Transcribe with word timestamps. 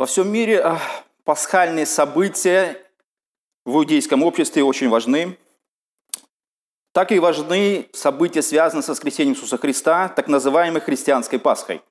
Во 0.00 0.06
всем 0.06 0.32
мире 0.32 0.62
а, 0.62 0.80
пасхальные 1.24 1.84
события 1.84 2.82
в 3.66 3.76
иудейском 3.76 4.22
обществе 4.22 4.64
очень 4.64 4.88
важны. 4.88 5.36
Так 6.92 7.12
и 7.12 7.18
важны 7.18 7.86
события, 7.92 8.40
связанные 8.40 8.82
с 8.82 8.88
воскресением 8.88 9.36
Иисуса 9.36 9.58
Христа, 9.58 10.08
так 10.08 10.26
называемой 10.26 10.80
христианской 10.80 11.38
Пасхой. 11.38 11.82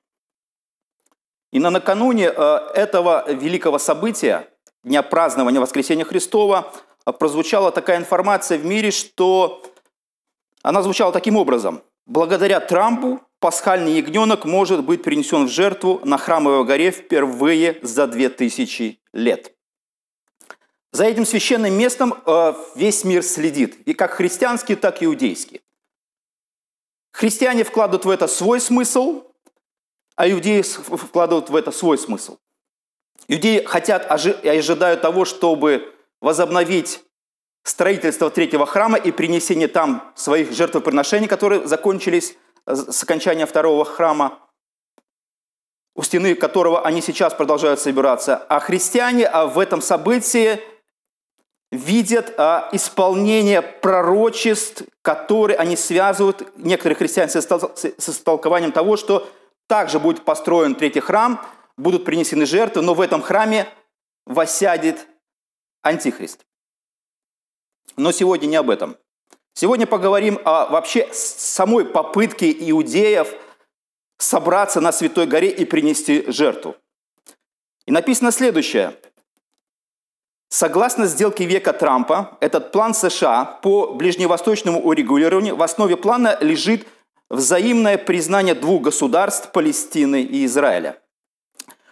И 1.52 1.60
на 1.60 1.70
накануне 1.70 2.30
а, 2.30 2.72
этого 2.74 3.32
великого 3.32 3.78
события, 3.78 4.48
дня 4.82 5.04
празднования 5.04 5.60
воскресения 5.60 6.04
Христова, 6.04 6.72
а, 7.04 7.12
прозвучала 7.12 7.70
такая 7.70 7.98
информация 7.98 8.58
в 8.58 8.64
мире, 8.64 8.90
что 8.90 9.62
она 10.62 10.82
звучала 10.82 11.12
таким 11.12 11.36
образом. 11.36 11.80
Благодаря 12.10 12.58
Трампу 12.58 13.20
пасхальный 13.38 13.92
ягненок 13.92 14.44
может 14.44 14.82
быть 14.82 15.04
принесен 15.04 15.46
в 15.46 15.48
жертву 15.48 16.00
на 16.02 16.18
храмовой 16.18 16.64
горе 16.64 16.90
впервые 16.90 17.78
за 17.82 18.08
две 18.08 18.28
тысячи 18.28 18.98
лет. 19.12 19.54
За 20.90 21.04
этим 21.04 21.24
священным 21.24 21.72
местом 21.72 22.20
э, 22.26 22.54
весь 22.74 23.04
мир 23.04 23.22
следит, 23.22 23.86
и 23.86 23.94
как 23.94 24.10
христианский, 24.10 24.74
так 24.74 25.02
и 25.02 25.04
иудейский. 25.04 25.60
Христиане 27.12 27.62
вкладывают 27.62 28.04
в 28.04 28.10
это 28.10 28.26
свой 28.26 28.60
смысл, 28.60 29.22
а 30.16 30.28
иудеи 30.28 30.62
вкладывают 30.62 31.48
в 31.48 31.54
это 31.54 31.70
свой 31.70 31.96
смысл. 31.96 32.38
Иудеи 33.28 33.62
хотят 33.62 34.26
и 34.42 34.48
ожидают 34.48 35.00
того, 35.00 35.24
чтобы 35.24 35.94
возобновить 36.20 37.04
строительство 37.62 38.30
третьего 38.30 38.66
храма 38.66 38.98
и 38.98 39.12
принесение 39.12 39.68
там 39.68 40.12
своих 40.14 40.52
жертвоприношений, 40.52 41.28
которые 41.28 41.66
закончились 41.66 42.36
с 42.66 43.02
окончания 43.02 43.46
второго 43.46 43.84
храма, 43.84 44.38
у 45.94 46.02
стены 46.02 46.34
которого 46.34 46.84
они 46.84 47.02
сейчас 47.02 47.34
продолжают 47.34 47.80
собираться. 47.80 48.36
А 48.48 48.60
христиане 48.60 49.26
а 49.26 49.46
в 49.46 49.58
этом 49.58 49.82
событии 49.82 50.60
видят 51.70 52.34
а, 52.36 52.68
исполнение 52.72 53.62
пророчеств, 53.62 54.82
которые 55.02 55.56
они 55.56 55.76
связывают, 55.76 56.56
некоторые 56.56 56.96
христиане, 56.96 57.30
с 57.30 58.08
истолкованием 58.08 58.72
того, 58.72 58.96
что 58.96 59.28
также 59.68 60.00
будет 60.00 60.24
построен 60.24 60.74
третий 60.74 61.00
храм, 61.00 61.44
будут 61.76 62.04
принесены 62.04 62.44
жертвы, 62.44 62.82
но 62.82 62.94
в 62.94 63.00
этом 63.00 63.22
храме 63.22 63.68
восядет 64.26 65.06
Антихрист. 65.82 66.44
Но 67.96 68.12
сегодня 68.12 68.46
не 68.46 68.56
об 68.56 68.70
этом. 68.70 68.96
Сегодня 69.54 69.86
поговорим 69.86 70.38
о 70.44 70.66
вообще 70.66 71.08
самой 71.12 71.84
попытке 71.84 72.50
иудеев 72.70 73.34
собраться 74.18 74.80
на 74.80 74.92
Святой 74.92 75.26
горе 75.26 75.50
и 75.50 75.64
принести 75.64 76.30
жертву. 76.30 76.76
И 77.86 77.92
написано 77.92 78.30
следующее. 78.30 78.96
Согласно 80.48 81.06
сделке 81.06 81.44
века 81.44 81.72
Трампа, 81.72 82.36
этот 82.40 82.72
план 82.72 82.92
США 82.92 83.44
по 83.44 83.94
ближневосточному 83.94 84.80
урегулированию 84.80 85.56
в 85.56 85.62
основе 85.62 85.96
плана 85.96 86.36
лежит 86.40 86.86
взаимное 87.28 87.96
признание 87.98 88.54
двух 88.54 88.82
государств 88.82 89.52
Палестины 89.52 90.22
и 90.22 90.44
Израиля. 90.46 91.00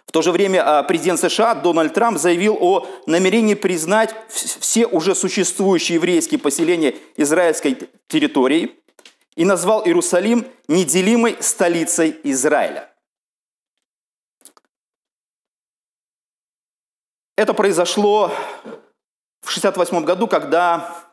В 0.09 0.11
то 0.11 0.23
же 0.23 0.31
время 0.31 0.79
а, 0.79 0.81
президент 0.81 1.19
США 1.19 1.53
Дональд 1.53 1.93
Трамп 1.93 2.17
заявил 2.17 2.57
о 2.59 2.87
намерении 3.05 3.53
признать 3.53 4.15
все 4.27 4.87
уже 4.87 5.13
существующие 5.13 5.97
еврейские 5.97 6.39
поселения 6.39 6.95
израильской 7.15 7.77
территории 8.07 8.75
и 9.35 9.45
назвал 9.45 9.85
Иерусалим 9.85 10.47
неделимой 10.67 11.37
столицей 11.41 12.19
Израиля. 12.23 12.91
Это 17.37 17.53
произошло 17.53 18.29
в 19.43 19.49
1968 19.49 20.05
году, 20.05 20.25
когда 20.25 21.05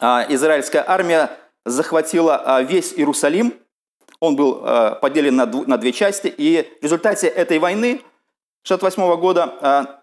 а, 0.00 0.24
израильская 0.30 0.82
армия 0.86 1.30
захватила 1.66 2.36
а, 2.42 2.62
весь 2.62 2.94
Иерусалим. 2.94 3.52
Он 4.18 4.34
был 4.34 4.62
поделен 5.02 5.36
на 5.36 5.76
две 5.76 5.92
части, 5.92 6.28
и 6.28 6.78
в 6.80 6.84
результате 6.84 7.26
этой 7.26 7.58
войны 7.58 8.00
1968 8.64 9.20
года 9.20 9.58
а, 9.60 10.02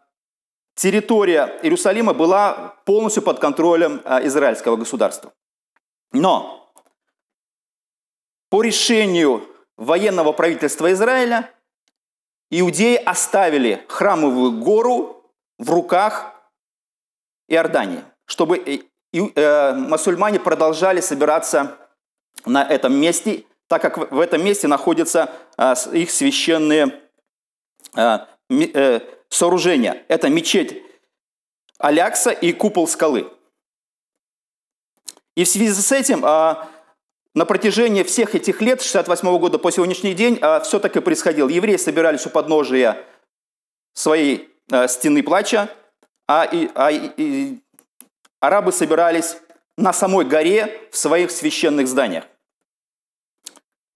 территория 0.76 1.60
Иерусалима 1.64 2.14
была 2.14 2.76
полностью 2.86 3.24
под 3.24 3.40
контролем 3.40 4.02
а, 4.06 4.24
израильского 4.24 4.76
государства. 4.76 5.34
Но 6.12 6.72
по 8.50 8.62
решению 8.62 9.48
военного 9.78 10.32
правительства 10.32 10.92
Израиля 10.92 11.50
иудеи 12.52 12.98
оставили 12.98 13.84
храмовую 13.88 14.60
гору 14.60 15.26
в 15.58 15.72
руках 15.72 16.36
Иордании, 17.48 18.04
чтобы 18.26 18.60
э, 19.12 19.74
мусульмане 19.74 20.40
продолжали 20.40 21.02
собираться 21.02 21.78
на 22.46 22.64
этом 22.64 22.94
месте, 22.94 23.46
так 23.68 23.82
как 23.82 24.12
в 24.12 24.20
этом 24.20 24.44
месте 24.44 24.68
находятся 24.68 25.32
а, 25.58 25.74
их 25.94 26.12
священные 26.12 27.02
Э, 28.52 29.00
сооружения. 29.30 30.04
Это 30.10 30.30
мечеть 30.30 30.84
Алякса 31.78 32.32
и 32.32 32.52
купол 32.52 32.86
скалы. 32.86 33.32
И 35.38 35.46
в 35.46 35.48
связи 35.48 35.82
с 35.82 35.92
этим 35.94 36.26
а, 36.26 36.70
на 37.34 37.46
протяжении 37.46 38.04
всех 38.04 38.36
этих 38.36 38.60
лет, 38.62 38.82
с 38.82 38.84
68 38.84 39.38
года 39.40 39.58
по 39.58 39.72
сегодняшний 39.72 40.14
день, 40.14 40.38
а, 40.42 40.60
все 40.60 40.80
так 40.80 40.98
и 40.98 41.00
происходило. 41.00 41.48
Евреи 41.48 41.78
собирались 41.78 42.26
у 42.26 42.30
подножия 42.30 43.06
своей 43.94 44.50
а, 44.70 44.90
стены 44.90 45.24
плача, 45.24 45.70
а, 46.28 46.44
и, 46.44 46.70
а 46.76 46.92
и, 46.92 47.58
арабы 48.42 48.74
собирались 48.74 49.38
на 49.78 49.94
самой 49.94 50.26
горе 50.26 50.90
в 50.92 50.98
своих 50.98 51.32
священных 51.32 51.88
зданиях. 51.88 52.26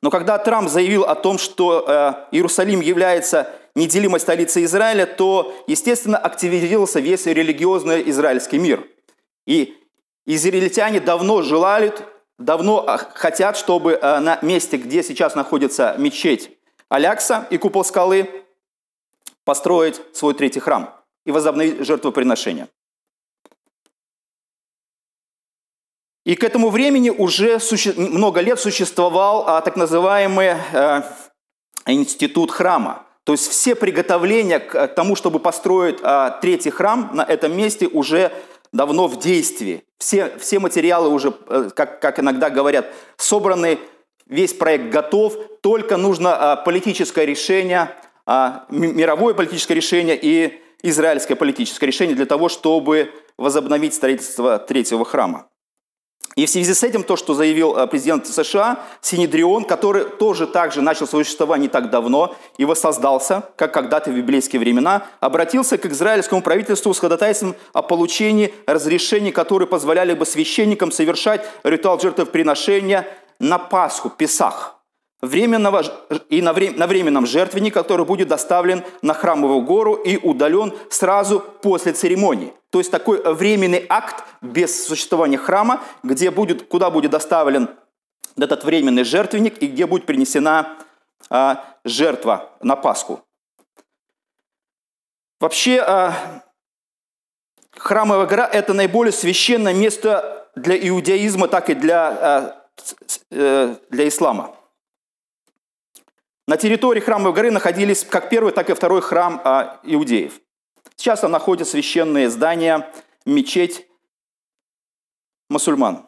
Но 0.01 0.09
когда 0.09 0.37
Трамп 0.37 0.69
заявил 0.69 1.03
о 1.03 1.15
том, 1.15 1.37
что 1.37 2.27
Иерусалим 2.31 2.79
является 2.79 3.51
неделимой 3.75 4.19
столицей 4.19 4.63
Израиля, 4.63 5.05
то, 5.05 5.53
естественно, 5.67 6.17
активизировался 6.17 6.99
весь 6.99 7.25
религиозный 7.25 8.09
израильский 8.09 8.57
мир. 8.57 8.87
И 9.45 9.77
израильтяне 10.25 10.99
давно 10.99 11.41
желали, 11.41 11.93
давно 12.39 12.87
а, 12.87 12.97
хотят, 12.97 13.57
чтобы 13.57 13.99
а, 14.01 14.19
на 14.19 14.39
месте, 14.41 14.77
где 14.77 15.03
сейчас 15.03 15.35
находится 15.35 15.95
мечеть 15.97 16.57
Алякса 16.89 17.47
и 17.49 17.57
купол 17.57 17.83
скалы, 17.83 18.29
построить 19.43 20.01
свой 20.13 20.33
третий 20.33 20.59
храм 20.59 20.95
и 21.25 21.31
возобновить 21.31 21.85
жертвоприношение. 21.85 22.67
И 26.23 26.35
к 26.35 26.43
этому 26.43 26.71
времени 26.71 27.11
уже 27.11 27.59
много 27.97 28.39
лет 28.39 28.59
существовал 28.59 29.47
а, 29.47 29.61
так 29.61 29.75
называемый 29.75 30.55
институт 31.85 32.49
храма. 32.49 33.04
То 33.25 33.33
есть 33.33 33.49
все 33.49 33.73
приготовления 33.75 34.59
к 34.59 34.87
тому, 34.89 35.15
чтобы 35.15 35.39
построить 35.39 35.97
а, 36.03 36.29
третий 36.41 36.69
храм 36.69 37.09
на 37.13 37.23
этом 37.23 37.57
месте 37.57 37.87
уже 37.87 38.31
давно 38.71 39.07
в 39.07 39.19
действии. 39.19 39.83
Все, 39.97 40.31
все 40.37 40.59
материалы 40.59 41.09
уже, 41.09 41.33
э, 41.47 41.69
как, 41.75 41.99
как 42.01 42.19
иногда 42.19 42.51
говорят, 42.51 42.85
собраны, 43.17 43.79
весь 44.27 44.53
проект 44.53 44.89
готов, 44.91 45.35
только 45.61 45.97
нужно 45.97 46.35
а, 46.35 46.55
политическое 46.55 47.25
решение, 47.25 47.89
а, 48.27 48.65
мировое 48.69 49.33
политическое 49.33 49.73
решение 49.73 50.19
и 50.21 50.61
израильское 50.83 51.35
политическое 51.35 51.87
решение 51.87 52.15
для 52.15 52.27
того, 52.27 52.47
чтобы 52.47 53.11
возобновить 53.37 53.95
строительство 53.95 54.59
третьего 54.59 55.03
храма. 55.03 55.47
И 56.35 56.45
в 56.45 56.49
связи 56.49 56.73
с 56.73 56.83
этим 56.83 57.03
то, 57.03 57.15
что 57.15 57.33
заявил 57.33 57.77
э, 57.77 57.87
президент 57.87 58.27
США, 58.27 58.79
Синедрион, 58.99 59.63
который 59.63 60.03
тоже 60.03 60.47
также 60.47 60.81
начал 60.81 61.07
свое 61.07 61.23
существование 61.23 61.67
не 61.67 61.69
так 61.69 61.89
давно 61.89 62.35
и 62.57 62.65
воссоздался, 62.65 63.43
как 63.55 63.73
когда-то 63.73 64.11
в 64.11 64.15
библейские 64.15 64.59
времена, 64.59 65.05
обратился 65.21 65.77
к 65.77 65.85
израильскому 65.85 66.41
правительству 66.41 66.93
с 66.93 66.99
ходатайством 66.99 67.55
о 67.71 67.81
получении 67.81 68.53
разрешений, 68.67 69.31
которые 69.31 69.69
позволяли 69.69 70.13
бы 70.13 70.25
священникам 70.25 70.91
совершать 70.91 71.45
ритуал 71.63 72.01
жертвоприношения 72.01 73.07
на 73.39 73.57
Пасху, 73.57 74.09
Песах 74.09 74.74
временного, 75.21 75.83
и 76.29 76.41
на, 76.41 76.53
время, 76.53 76.77
на 76.77 76.87
временном 76.87 77.25
жертвеннике, 77.25 77.73
который 77.73 78.05
будет 78.05 78.27
доставлен 78.27 78.83
на 79.01 79.13
храмовую 79.13 79.61
гору 79.61 79.93
и 79.93 80.17
удален 80.17 80.73
сразу 80.89 81.39
после 81.39 81.93
церемонии. 81.93 82.53
То 82.69 82.79
есть 82.79 82.91
такой 82.91 83.21
временный 83.33 83.85
акт 83.87 84.23
без 84.41 84.85
существования 84.85 85.37
храма, 85.37 85.81
где 86.03 86.31
будет, 86.31 86.67
куда 86.67 86.89
будет 86.89 87.11
доставлен 87.11 87.69
этот 88.37 88.63
временный 88.63 89.03
жертвенник 89.03 89.61
и 89.61 89.67
где 89.67 89.85
будет 89.85 90.05
принесена 90.05 90.77
а, 91.29 91.63
жертва 91.83 92.51
на 92.61 92.75
Пасху. 92.75 93.21
Вообще, 95.39 95.79
а, 95.79 96.43
храмовая 97.77 98.25
гора– 98.25 98.49
это 98.51 98.73
наиболее 98.73 99.11
священное 99.11 99.73
место 99.73 100.49
для 100.55 100.77
иудаизма, 100.87 101.47
так 101.47 101.69
и 101.69 101.73
для, 101.73 102.07
а, 102.07 102.67
э, 103.31 103.75
для 103.89 104.07
ислама. 104.07 104.55
На 106.47 106.57
территории 106.57 106.99
храмовой 106.99 107.33
горы 107.33 107.51
находились 107.51 108.03
как 108.03 108.29
первый, 108.29 108.53
так 108.53 108.69
и 108.69 108.73
второй 108.73 109.01
храм 109.01 109.41
а, 109.43 109.79
иудеев. 109.83 110.39
Сейчас 110.95 111.21
там 111.21 111.31
находятся 111.31 111.71
священные 111.71 112.29
здания, 112.29 112.89
мечеть 113.25 113.87
мусульман. 115.49 116.07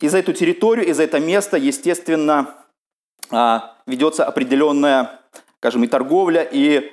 И 0.00 0.08
за 0.08 0.18
эту 0.18 0.32
территорию, 0.32 0.86
и 0.86 0.92
за 0.92 1.04
это 1.04 1.20
место, 1.20 1.56
естественно, 1.56 2.56
а, 3.30 3.76
ведется 3.86 4.24
определенная, 4.24 5.20
скажем, 5.58 5.84
и 5.84 5.86
торговля, 5.86 6.42
и 6.42 6.92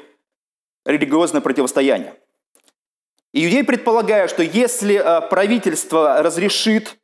религиозное 0.85 1.41
противостояние. 1.41 2.15
Иудеи 3.31 3.61
предполагают, 3.61 4.31
что 4.31 4.43
если 4.43 4.95
а, 4.95 5.21
правительство 5.21 6.21
разрешит, 6.21 6.97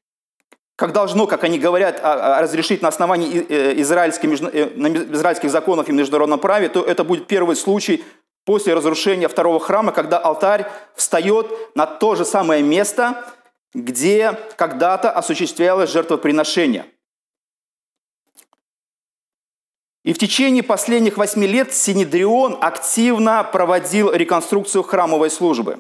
как 0.76 0.92
должно, 0.92 1.26
как 1.26 1.44
они 1.44 1.58
говорят, 1.58 2.00
а, 2.04 2.42
разрешить 2.42 2.82
на 2.82 2.90
основании 2.90 3.46
э, 3.48 3.80
израильских, 3.82 4.30
э, 4.30 4.70
израильских 5.14 5.50
законов 5.50 5.88
и 5.88 5.94
международном 5.94 6.40
праве, 6.40 6.68
то 6.70 6.84
это 6.84 7.04
будет 7.04 7.28
первый 7.28 7.56
случай 7.56 8.04
после 8.44 8.74
разрушения 8.74 9.28
второго 9.28 9.60
храма, 9.60 9.92
когда 9.92 10.18
алтарь 10.18 10.66
встает 10.96 11.76
на 11.76 11.86
то 11.86 12.16
же 12.16 12.26
самое 12.26 12.62
место, 12.62 13.26
где 13.74 14.38
когда-то 14.58 15.12
осуществлялось 15.12 15.92
жертвоприношение. 15.92 16.86
И 20.04 20.14
в 20.14 20.20
течение 20.20 20.62
последних 20.62 21.18
восьми 21.18 21.48
лет 21.48 21.74
Синедрион 21.74 22.58
активно 22.62 23.44
проводил 23.44 24.12
реконструкцию 24.12 24.84
храмовой 24.84 25.32
службы. 25.32 25.80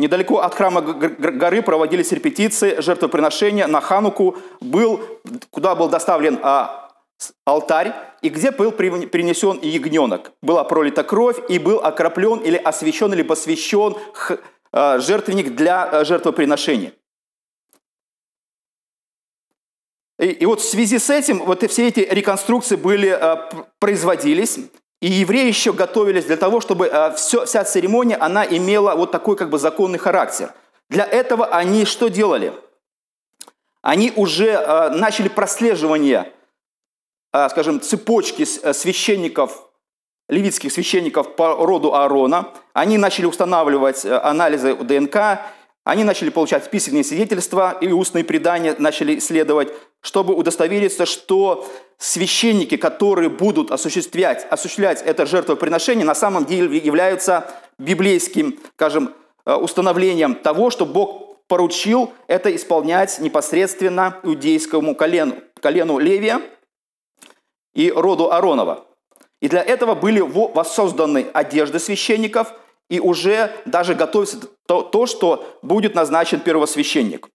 Недалеко 0.00 0.40
от 0.40 0.54
храма 0.54 0.80
горы 0.80 1.60
проводились 1.60 2.10
репетиции 2.12 2.80
жертвоприношения 2.80 3.66
на 3.66 3.82
Хануку, 3.82 4.38
был, 4.62 4.98
куда 5.50 5.74
был 5.74 5.90
доставлен 5.90 6.40
а, 6.42 6.90
алтарь, 7.44 7.92
и 8.22 8.30
где 8.30 8.50
был 8.50 8.72
принесен 8.72 9.60
ягненок. 9.60 10.32
Была 10.40 10.64
пролита 10.64 11.04
кровь, 11.04 11.36
и 11.50 11.58
был 11.58 11.80
окроплен 11.80 12.38
или 12.38 12.56
освящен, 12.56 13.12
или 13.12 13.20
посвящен 13.20 13.94
а, 14.72 14.98
жертвенник 15.00 15.54
для 15.54 15.84
а, 15.84 16.02
жертвоприношения. 16.06 16.94
И, 20.18 20.28
и 20.28 20.46
вот 20.46 20.62
в 20.62 20.64
связи 20.64 20.98
с 20.98 21.10
этим 21.10 21.44
вот 21.44 21.62
все 21.70 21.88
эти 21.88 22.00
реконструкции 22.00 22.76
были, 22.76 23.08
а, 23.08 23.50
производились, 23.78 24.60
и 25.00 25.10
евреи 25.10 25.48
еще 25.48 25.72
готовились 25.72 26.26
для 26.26 26.36
того, 26.36 26.60
чтобы 26.60 26.90
все, 27.16 27.46
вся 27.46 27.64
церемония, 27.64 28.16
она 28.16 28.44
имела 28.44 28.94
вот 28.94 29.10
такой 29.10 29.36
как 29.36 29.50
бы 29.50 29.58
законный 29.58 29.98
характер. 29.98 30.52
Для 30.88 31.04
этого 31.04 31.46
они 31.46 31.84
что 31.84 32.08
делали? 32.08 32.52
Они 33.82 34.12
уже 34.14 34.90
начали 34.90 35.28
прослеживание, 35.28 36.32
скажем, 37.32 37.80
цепочки 37.80 38.46
э, 38.62 38.74
священников 38.74 39.70
левитских 40.30 40.72
священников 40.72 41.34
по 41.36 41.54
роду 41.66 41.94
Аарона. 41.94 42.48
Они 42.72 42.96
начали 42.96 43.26
устанавливать 43.26 44.04
э, 44.04 44.16
анализы 44.16 44.74
ДНК, 44.74 45.40
они 45.90 46.04
начали 46.04 46.30
получать 46.30 46.70
письменные 46.70 47.02
свидетельства 47.02 47.76
и 47.80 47.88
устные 47.88 48.22
предания 48.22 48.76
начали 48.78 49.18
исследовать, 49.18 49.70
чтобы 50.00 50.34
удостовериться, 50.34 51.04
что 51.04 51.68
священники, 51.98 52.76
которые 52.76 53.28
будут 53.28 53.72
осуществлять, 53.72 54.46
осуществлять 54.48 55.02
это 55.02 55.26
жертвоприношение, 55.26 56.04
на 56.04 56.14
самом 56.14 56.44
деле 56.44 56.78
являются 56.78 57.52
библейским, 57.78 58.56
скажем, 58.76 59.12
э, 59.44 59.52
установлением 59.52 60.36
того, 60.36 60.70
что 60.70 60.86
Бог 60.86 61.44
поручил 61.48 62.12
это 62.28 62.54
исполнять 62.54 63.18
непосредственно 63.18 64.16
иудейскому 64.22 64.94
колену, 64.94 65.38
колену 65.60 65.98
Левия 65.98 66.40
и 67.74 67.90
роду 67.90 68.30
Аронова. 68.30 68.86
И 69.40 69.48
для 69.48 69.60
этого 69.60 69.96
были 69.96 70.20
воссозданы 70.20 71.26
одежды 71.32 71.80
священников, 71.80 72.54
и 72.90 73.00
уже 73.00 73.50
даже 73.64 73.94
готовится 73.94 74.38
то, 74.66 74.82
то, 74.82 75.06
что 75.06 75.58
будет 75.62 75.94
назначен 75.94 76.40
первосвященник. 76.40 77.28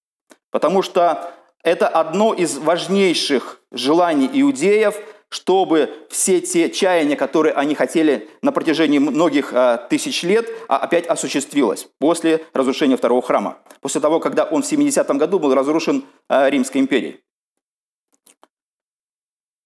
Потому 0.51 0.83
что 0.83 1.33
это 1.63 1.87
одно 1.87 2.33
из 2.33 2.57
важнейших 2.57 3.61
желаний 3.71 4.29
иудеев, 4.31 4.95
чтобы 5.29 5.89
все 6.09 6.39
те 6.39 6.69
чаяния, 6.69 7.15
которые 7.15 7.53
они 7.53 7.73
хотели 7.73 8.29
на 8.41 8.51
протяжении 8.51 8.99
многих 8.99 9.51
а, 9.51 9.77
тысяч 9.77 10.23
лет, 10.23 10.47
а, 10.67 10.77
опять 10.77 11.07
осуществилось 11.07 11.87
после 11.99 12.45
разрушения 12.53 12.95
второго 12.95 13.21
храма. 13.21 13.57
После 13.81 13.99
того, 13.99 14.19
когда 14.19 14.43
он 14.43 14.61
в 14.61 14.65
70 14.65 15.07
году 15.17 15.39
был 15.39 15.53
разрушен 15.55 16.05
а, 16.29 16.49
Римской 16.49 16.79
империей. 16.79 17.24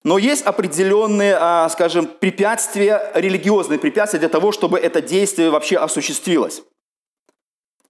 Но 0.10 0.18
есть 0.18 0.44
определенные, 0.44 1.38
а, 1.40 1.70
скажем, 1.70 2.08
препятствия, 2.08 3.12
религиозные 3.14 3.78
препятствия 3.78 4.18
для 4.18 4.28
того, 4.28 4.52
чтобы 4.52 4.80
это 4.80 5.04
действие 5.04 5.52
вообще 5.52 5.78
осуществилось. 5.78 6.64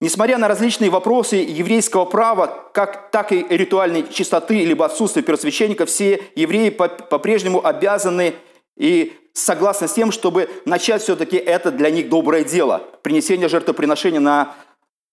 Несмотря 0.01 0.37
на 0.37 0.49
различные 0.49 0.89
вопросы 0.89 1.37
еврейского 1.37 2.03
права, 2.03 2.69
как, 2.73 3.09
так 3.11 3.31
и 3.31 3.45
ритуальной 3.49 4.05
чистоты 4.11 4.65
либо 4.65 4.85
отсутствия 4.85 5.21
первосвященника, 5.21 5.85
все 5.85 6.21
евреи 6.35 6.71
по-прежнему 6.71 7.65
обязаны 7.65 8.35
и 8.75 9.13
согласны 9.31 9.87
с 9.87 9.93
тем, 9.93 10.11
чтобы 10.11 10.49
начать 10.65 11.01
все-таки 11.01 11.37
это 11.37 11.71
для 11.71 11.89
них 11.89 12.09
доброе 12.09 12.43
дело– 12.43 12.83
принесение 13.01 13.47
жертвоприношения 13.47 14.19
на 14.19 14.55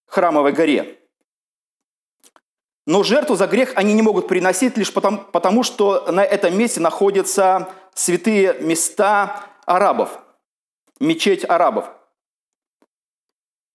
храмовой 0.08 0.50
горе. 0.50 0.99
Но 2.86 3.02
жертву 3.02 3.34
за 3.34 3.48
грех 3.48 3.72
они 3.74 3.94
не 3.94 4.02
могут 4.02 4.28
приносить 4.28 4.76
лишь 4.76 4.92
потому, 4.92 5.18
потому 5.18 5.64
что 5.64 6.10
на 6.10 6.24
этом 6.24 6.56
месте 6.56 6.80
находятся 6.80 7.68
святые 7.94 8.54
места 8.60 9.44
арабов, 9.64 10.20
мечеть 11.00 11.44
арабов. 11.48 11.90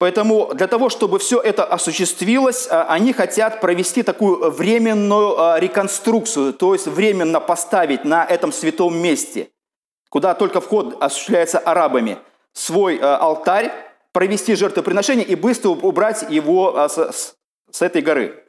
Поэтому 0.02 0.54
для 0.56 0.68
того, 0.68 0.90
чтобы 0.90 1.20
все 1.20 1.40
это 1.40 1.64
осуществилось, 1.64 2.68
а, 2.68 2.86
они 2.86 3.14
хотят 3.14 3.62
провести 3.62 4.02
такую 4.02 4.50
временную 4.50 5.40
а, 5.40 5.60
реконструкцию, 5.60 6.54
то 6.54 6.74
есть 6.74 6.88
временно 6.88 7.40
поставить 7.40 8.04
на 8.04 8.26
этом 8.26 8.52
святом 8.52 8.98
месте, 8.98 9.50
куда 10.10 10.34
только 10.34 10.60
вход 10.60 10.98
осуществляется 11.04 11.60
арабами, 11.60 12.18
свой 12.54 12.98
а, 13.00 13.18
алтарь, 13.18 13.72
провести 14.12 14.56
жертвоприношение 14.56 15.26
и 15.26 15.36
быстро 15.36 15.70
убрать 15.70 16.26
его 16.30 16.88
с, 16.90 17.36
с 17.70 17.82
этой 17.82 18.02
горы. 18.02 18.44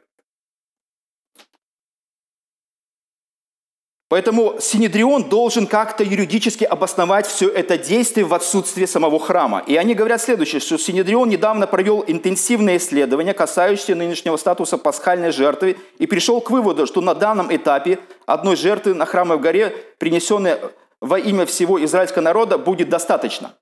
Поэтому 4.13 4.57
Синедрион 4.59 5.23
должен 5.23 5.65
как-то 5.65 6.03
юридически 6.03 6.65
обосновать 6.65 7.25
все 7.25 7.49
это 7.49 7.79
действие 7.79 8.27
в 8.27 8.35
отсутствии 8.35 8.85
самого 8.85 9.19
храма. 9.19 9.63
И 9.65 9.75
они 9.75 9.95
говорят 9.95 10.21
следующее, 10.21 10.59
что 10.59 10.77
Синедрион 10.77 11.29
недавно 11.29 11.65
провел 11.65 12.03
интенсивное 12.05 12.77
исследование, 12.77 13.33
касающееся 13.33 13.95
нынешнего 13.95 14.37
статуса 14.37 14.77
пасхальной 14.77 15.31
жертвы, 15.31 15.77
и 15.97 16.05
пришел 16.05 16.41
к 16.41 16.51
выводу, 16.51 16.85
что 16.85 17.01
на 17.01 17.15
данном 17.15 17.55
этапе 17.55 17.97
одной 18.27 18.55
жертвы 18.55 18.93
на 18.93 19.07
храмовой 19.07 19.41
горе, 19.41 19.75
принесенной 19.97 20.57
во 21.01 21.17
имя 21.17 21.47
всего 21.47 21.83
израильского 21.83 22.21
народа, 22.21 22.59
будет 22.59 22.89
достаточно. 22.89 23.55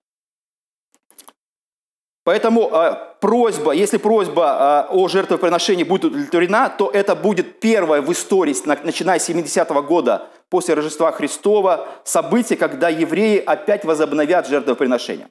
Поэтому 2.24 2.70
э, 2.72 2.96
просьба, 3.20 3.72
если 3.72 3.98
просьба 3.98 4.88
э, 4.92 4.94
о 4.96 5.08
жертвоприношении 5.08 5.84
будет 5.84 6.06
удовлетворена, 6.06 6.70
то 6.70 6.90
это 6.92 7.16
будет 7.16 7.60
первое 7.60 8.02
в 8.02 8.12
истории, 8.12 8.56
начиная 8.84 9.18
с 9.18 9.28
70-го 9.28 9.82
года 9.82 10.28
после 10.50 10.76
Рождества 10.76 11.12
Христова, 11.12 11.88
событие, 12.04 12.58
когда 12.58 12.90
евреи 12.90 13.40
опять 13.40 13.86
возобновят 13.86 14.48
жертвоприношение. 14.48 15.30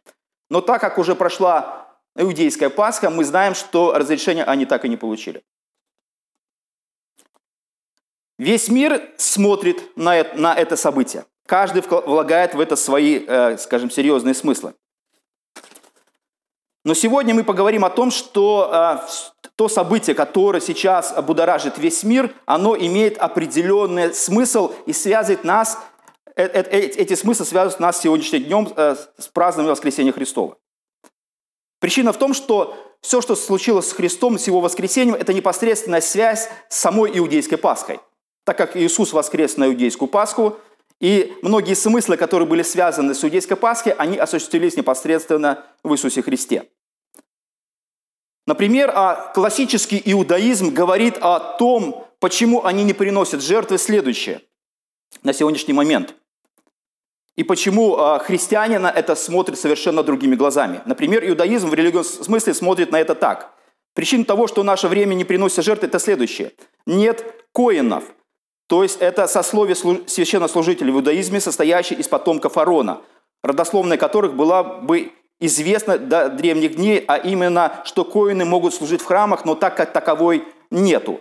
Но 0.48 0.60
так 0.60 0.80
как 0.80 0.98
уже 0.98 1.14
прошла 1.14 1.86
иудейская 2.16 2.70
Пасха, 2.70 3.08
мы 3.08 3.24
знаем, 3.24 3.54
что 3.54 3.92
разрешение 3.94 4.44
они 4.44 4.66
так 4.66 4.84
и 4.84 4.88
не 4.88 4.96
получили. 4.96 5.42
Весь 8.36 8.68
мир 8.68 9.00
смотрит 9.16 9.96
на 9.96 10.16
это, 10.16 10.36
на 10.36 10.54
это 10.54 10.74
событие. 10.74 11.24
Каждый 11.46 11.82
влагает 11.82 12.54
в 12.54 12.60
это 12.60 12.74
свои, 12.74 13.22
э, 13.26 13.58
скажем, 13.58 13.90
серьезные 13.90 14.34
смыслы. 14.34 14.74
Но 16.84 16.94
сегодня 16.94 17.34
мы 17.34 17.44
поговорим 17.44 17.84
о 17.84 17.90
том, 17.90 18.10
что 18.10 18.70
а, 18.72 19.06
то 19.56 19.68
событие, 19.68 20.16
которое 20.16 20.60
сейчас 20.60 21.12
будоражит 21.22 21.76
весь 21.76 22.02
мир, 22.04 22.34
оно 22.46 22.74
имеет 22.74 23.18
определенный 23.18 24.14
смысл 24.14 24.72
и 24.86 24.94
связывает 24.94 25.44
нас, 25.44 25.78
э, 26.36 26.44
э, 26.44 26.62
э, 26.62 26.78
эти 26.78 27.14
смыслы 27.14 27.44
связывают 27.44 27.80
нас 27.80 28.00
сегодняшним 28.00 28.44
днем 28.44 28.72
с 28.74 29.28
празднованием 29.30 29.72
воскресения 29.72 30.12
Христова. 30.12 30.56
Причина 31.80 32.14
в 32.14 32.18
том, 32.18 32.32
что 32.32 32.74
все, 33.02 33.20
что 33.20 33.36
случилось 33.36 33.88
с 33.88 33.92
Христом, 33.92 34.38
с 34.38 34.46
Его 34.46 34.60
воскресением, 34.60 35.14
это 35.16 35.34
непосредственная 35.34 36.00
связь 36.00 36.48
с 36.70 36.76
самой 36.78 37.10
иудейской 37.18 37.58
Пасхой. 37.58 38.00
Так 38.44 38.56
как 38.56 38.76
Иисус 38.76 39.12
воскрес 39.12 39.58
на 39.58 39.66
иудейскую 39.66 40.08
Пасху, 40.08 40.56
и 41.00 41.32
многие 41.42 41.74
смыслы, 41.74 42.16
которые 42.16 42.46
были 42.46 42.62
связаны 42.62 43.14
с 43.14 43.24
иудейской 43.24 43.56
Пасхой, 43.56 43.92
они 43.92 44.18
осуществились 44.18 44.76
непосредственно 44.76 45.64
в 45.82 45.94
Иисусе 45.94 46.22
Христе. 46.22 46.68
Например, 48.46 48.92
а 48.94 49.32
классический 49.32 50.00
иудаизм 50.04 50.74
говорит 50.74 51.16
о 51.20 51.38
том, 51.38 52.06
почему 52.18 52.64
они 52.64 52.84
не 52.84 52.92
приносят 52.92 53.42
жертвы 53.42 53.78
следующее 53.78 54.42
на 55.22 55.32
сегодняшний 55.32 55.74
момент. 55.74 56.14
и 57.36 57.44
почему 57.44 57.96
а, 57.96 58.18
христиане 58.18 58.78
на 58.78 58.90
это 58.90 59.14
смотрят 59.14 59.58
совершенно 59.58 60.02
другими 60.02 60.34
глазами. 60.34 60.82
Например, 60.84 61.26
иудаизм 61.26 61.70
в 61.70 61.74
религиозном 61.74 62.24
смысле 62.24 62.52
смотрит 62.52 62.92
на 62.92 63.00
это 63.00 63.14
так. 63.14 63.54
Причина 63.94 64.24
того, 64.24 64.46
что 64.46 64.60
в 64.60 64.64
наше 64.64 64.88
время 64.88 65.14
не 65.14 65.24
приносится 65.24 65.62
жертвы, 65.62 65.88
это 65.88 65.98
следующее. 65.98 66.52
Нет 66.84 67.24
коинов, 67.52 68.04
то 68.70 68.84
есть 68.84 68.98
это 69.00 69.26
сословие 69.26 69.74
священнослужителей 69.74 70.92
в 70.92 70.96
иудаизме, 70.98 71.40
состоящее 71.40 71.98
из 71.98 72.06
потомков 72.06 72.56
Арона, 72.56 73.00
родословная 73.42 73.96
которых 73.96 74.34
была 74.34 74.62
бы 74.62 75.10
известна 75.40 75.98
до 75.98 76.28
древних 76.28 76.76
дней, 76.76 77.04
а 77.08 77.16
именно, 77.16 77.82
что 77.84 78.04
коины 78.04 78.44
могут 78.44 78.72
служить 78.72 79.00
в 79.00 79.06
храмах, 79.06 79.44
но 79.44 79.56
так 79.56 79.76
как 79.76 79.92
таковой 79.92 80.44
нету. 80.70 81.18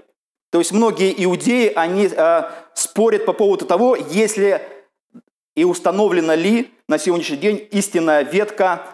То 0.51 0.60
есть 0.60 0.74
многие 0.74 1.12
иудеи, 1.25 1.74
они 1.75 2.08
э, 2.15 2.44
спорят 2.75 3.25
по 3.25 3.34
поводу 3.34 3.65
того, 3.65 3.96
если 3.96 4.62
и 5.56 5.63
установлена 5.63 6.36
ли 6.36 6.70
на 6.88 7.00
сегодняшний 7.00 7.38
день 7.38 7.68
истинная 7.72 8.22
ветка 8.22 8.86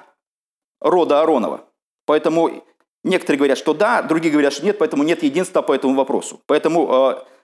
рода 0.80 1.22
Аронова. 1.22 1.66
Поэтому 2.06 2.64
некоторые 3.04 3.38
говорят, 3.38 3.58
что 3.58 3.74
да, 3.74 4.02
другие 4.02 4.32
говорят, 4.32 4.54
что 4.54 4.64
нет, 4.64 4.78
поэтому 4.78 5.04
нет 5.04 5.24
единства 5.24 5.62
по 5.62 5.74
этому 5.74 5.96
вопросу. 5.96 6.40
Поэтому 6.48 6.90
э, 6.90 7.35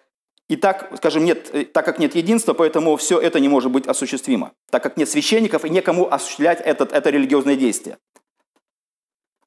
и 0.52 0.58
так, 0.58 0.92
скажем, 0.98 1.24
нет, 1.24 1.50
э, 1.54 1.64
так 1.64 1.86
как 1.86 1.98
нет 1.98 2.14
единства, 2.14 2.54
поэтому 2.54 2.98
все 2.98 3.18
это 3.18 3.40
не 3.40 3.48
может 3.48 3.72
быть 3.72 3.88
осуществимо, 3.88 4.52
так 4.70 4.84
как 4.84 4.98
нет 4.98 5.10
священников 5.10 5.64
и 5.64 5.70
некому 5.70 6.14
осуществлять 6.14 6.60
этот, 6.60 6.92
это 6.92 7.10
религиозное 7.10 7.56
действие. 7.56 7.98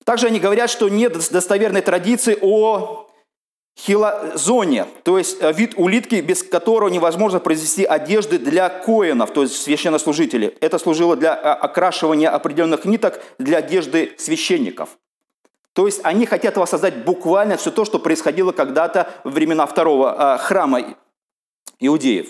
Также 0.05 0.29
они 0.29 0.41
говорят, 0.41 0.71
что 0.71 0.89
нет 0.89 1.13
достоверной 1.31 1.83
традиции 1.83 2.39
о 2.41 3.07
хилозоне, 3.79 4.87
то 5.03 5.19
есть 5.19 5.43
э, 5.43 5.53
вид 5.53 5.75
улитки, 5.77 6.23
без 6.23 6.43
которого 6.43 6.89
невозможно 6.89 7.39
произвести 7.39 7.85
одежды 7.85 8.39
для 8.39 8.71
коинов, 8.71 9.31
то 9.31 9.43
есть 9.43 9.61
священнослужителей. 9.61 10.55
Это 10.63 10.79
служило 10.79 11.17
для 11.17 11.35
э, 11.35 11.41
окрашивания 11.41 12.31
определенных 12.31 12.87
ниток 12.87 13.21
для 13.39 13.59
одежды 13.59 14.15
священников. 14.17 14.97
То 15.75 15.87
есть 15.87 16.01
они 16.03 16.25
хотят 16.25 16.57
воссоздать 16.57 17.05
буквально 17.05 17.57
все 17.57 17.71
то, 17.71 17.85
что 17.85 17.99
происходило 17.99 18.53
когда-то 18.53 19.13
во 19.25 19.31
времена 19.31 19.67
второго 19.67 20.37
э, 20.37 20.39
храма 20.39 20.97
иудеев. 21.79 22.29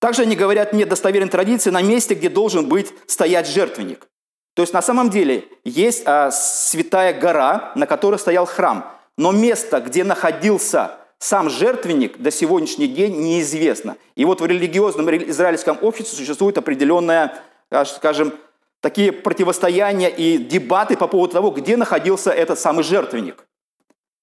Также 0.00 0.22
они 0.22 0.36
говорят, 0.36 0.72
нет 0.72 0.88
достоверной 0.88 1.30
традиции 1.30 1.70
на 1.70 1.82
месте, 1.82 2.14
где 2.14 2.28
должен 2.28 2.68
быть 2.68 2.92
стоять 3.06 3.48
жертвенник. 3.48 4.08
То 4.54 4.62
есть 4.62 4.72
на 4.72 4.82
самом 4.82 5.10
деле 5.10 5.48
есть 5.64 6.04
святая 6.32 7.18
гора, 7.18 7.72
на 7.76 7.86
которой 7.86 8.18
стоял 8.18 8.46
храм– 8.46 8.90
но 9.20 9.32
место, 9.32 9.82
где 9.82 10.02
находился 10.02 10.92
сам 11.18 11.50
жертвенник, 11.50 12.16
до 12.16 12.30
сегодняшний 12.30 12.88
день 12.88 13.20
неизвестно. 13.20 13.98
И 14.14 14.24
вот 14.24 14.40
в 14.40 14.46
религиозном 14.46 15.14
израильском 15.28 15.76
обществе 15.82 16.16
существует 16.16 16.56
определенное, 16.56 17.38
скажем, 17.84 18.32
такие 18.80 19.12
противостояния 19.12 20.08
и 20.08 20.38
дебаты 20.38 20.96
по 20.96 21.06
поводу 21.06 21.34
того, 21.34 21.50
где 21.50 21.76
находился 21.76 22.30
этот 22.30 22.58
самый 22.58 22.82
жертвенник. 22.82 23.46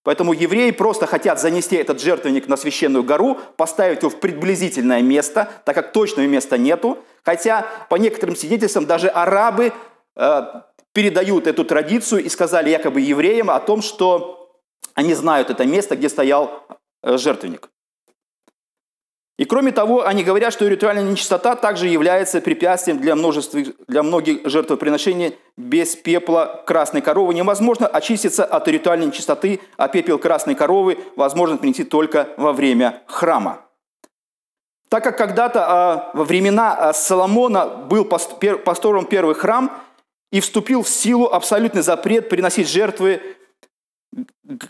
Поэтому 0.03 0.31
евреи 0.31 0.71
просто 0.71 1.05
хотят 1.05 1.39
занести 1.39 1.75
этот 1.75 1.99
жертвенник 1.99 2.47
на 2.47 2.55
священную 2.55 3.03
гору, 3.03 3.37
поставить 3.57 4.03
его 4.03 4.09
в 4.09 4.19
приблизительное 4.19 5.01
место, 5.01 5.49
так 5.65 5.75
как 5.75 5.91
точного 5.91 6.25
места 6.27 6.57
нету. 6.57 6.97
Хотя, 7.23 7.67
по 7.89 7.95
некоторым 7.95 8.37
свидетельствам, 8.37 8.85
даже 8.85 9.09
арабы 9.09 9.73
э, 10.15 10.41
передают 10.93 11.45
эту 11.45 11.65
традицию 11.65 12.23
и 12.23 12.29
сказали 12.29 12.69
якобы 12.69 13.01
евреям 13.01 13.49
о 13.49 13.59
том, 13.59 13.81
что 13.81 14.55
они 14.93 15.13
знают 15.13 15.49
это 15.49 15.65
место, 15.65 15.97
где 15.97 16.07
стоял 16.07 16.63
э, 17.03 17.17
жертвенник. 17.17 17.69
И 19.37 19.45
кроме 19.45 19.71
того, 19.71 20.05
они 20.05 20.23
говорят, 20.23 20.51
что 20.51 20.67
ритуальная 20.67 21.03
нечистота 21.03 21.55
также 21.55 21.87
является 21.87 22.41
препятствием 22.41 22.97
для, 22.97 23.15
множества, 23.15 23.61
для 23.87 24.01
многих 24.01 24.47
жертвоприношений. 24.47 25.35
Без 25.55 25.95
пепла 25.95 26.63
красной 26.65 27.01
коровы 27.01 27.35
невозможно 27.35 27.87
очиститься 27.87 28.43
от 28.43 28.67
ритуальной 28.67 29.07
нечистоты, 29.07 29.61
а 29.77 29.89
пепел 29.89 30.17
красной 30.17 30.55
коровы 30.55 30.97
возможно 31.15 31.57
принести 31.57 31.83
только 31.83 32.29
во 32.37 32.51
время 32.51 33.03
храма. 33.05 33.61
Так 34.89 35.03
как 35.03 35.17
когда-то 35.17 35.65
а, 35.67 36.11
во 36.13 36.23
времена 36.23 36.73
а, 36.73 36.93
Соломона 36.93 37.67
был 37.67 38.05
пастором 38.05 39.05
первый 39.05 39.35
храм 39.35 39.71
и 40.31 40.39
вступил 40.39 40.81
в 40.81 40.89
силу 40.89 41.27
абсолютный 41.27 41.83
запрет 41.83 42.29
приносить 42.29 42.69
жертвы 42.69 43.21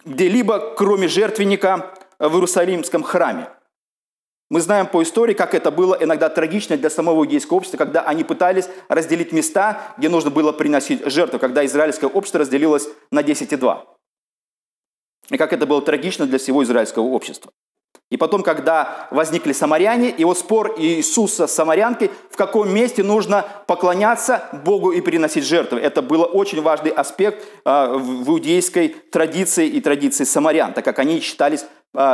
где-либо, 0.03 0.73
кроме 0.75 1.07
жертвенника 1.07 1.93
в 2.19 2.33
Иерусалимском 2.33 3.03
храме. 3.03 3.49
Мы 4.49 4.61
знаем 4.61 4.87
по 4.87 5.03
истории, 5.03 5.33
как 5.33 5.53
это 5.53 5.71
было 5.71 5.97
иногда 5.99 6.29
трагично 6.29 6.77
для 6.77 6.89
самого 6.89 7.25
иудейского 7.25 7.57
общества, 7.57 7.77
когда 7.77 8.01
они 8.01 8.23
пытались 8.23 8.69
разделить 8.87 9.33
места, 9.33 9.81
где 9.97 10.07
нужно 10.07 10.29
было 10.29 10.53
приносить 10.53 11.05
жертву, 11.11 11.37
когда 11.37 11.65
израильское 11.65 12.07
общество 12.07 12.39
разделилось 12.39 12.87
на 13.11 13.23
10 13.23 13.51
и 13.51 13.55
2. 13.57 13.85
И 15.31 15.37
как 15.37 15.51
это 15.51 15.65
было 15.65 15.81
трагично 15.81 16.25
для 16.25 16.39
всего 16.39 16.63
израильского 16.63 17.03
общества. 17.03 17.51
И 18.09 18.15
потом, 18.15 18.41
когда 18.41 19.09
возникли 19.11 19.51
самаряне, 19.51 20.09
и 20.09 20.23
вот 20.23 20.37
спор 20.37 20.75
Иисуса 20.77 21.45
с 21.45 21.53
самарянкой, 21.53 22.09
в 22.31 22.37
каком 22.37 22.73
месте 22.73 23.03
нужно 23.03 23.45
поклоняться 23.67 24.47
Богу 24.63 24.91
и 24.91 25.01
приносить 25.01 25.43
жертвы. 25.43 25.81
Это 25.81 26.01
был 26.01 26.25
очень 26.31 26.61
важный 26.61 26.91
аспект 26.91 27.43
а, 27.65 27.97
в 27.97 28.29
иудейской 28.29 28.95
традиции 29.11 29.67
и 29.67 29.81
традиции 29.81 30.23
самарян, 30.23 30.71
так 30.71 30.85
как 30.85 30.99
они 30.99 31.19
считались, 31.19 31.65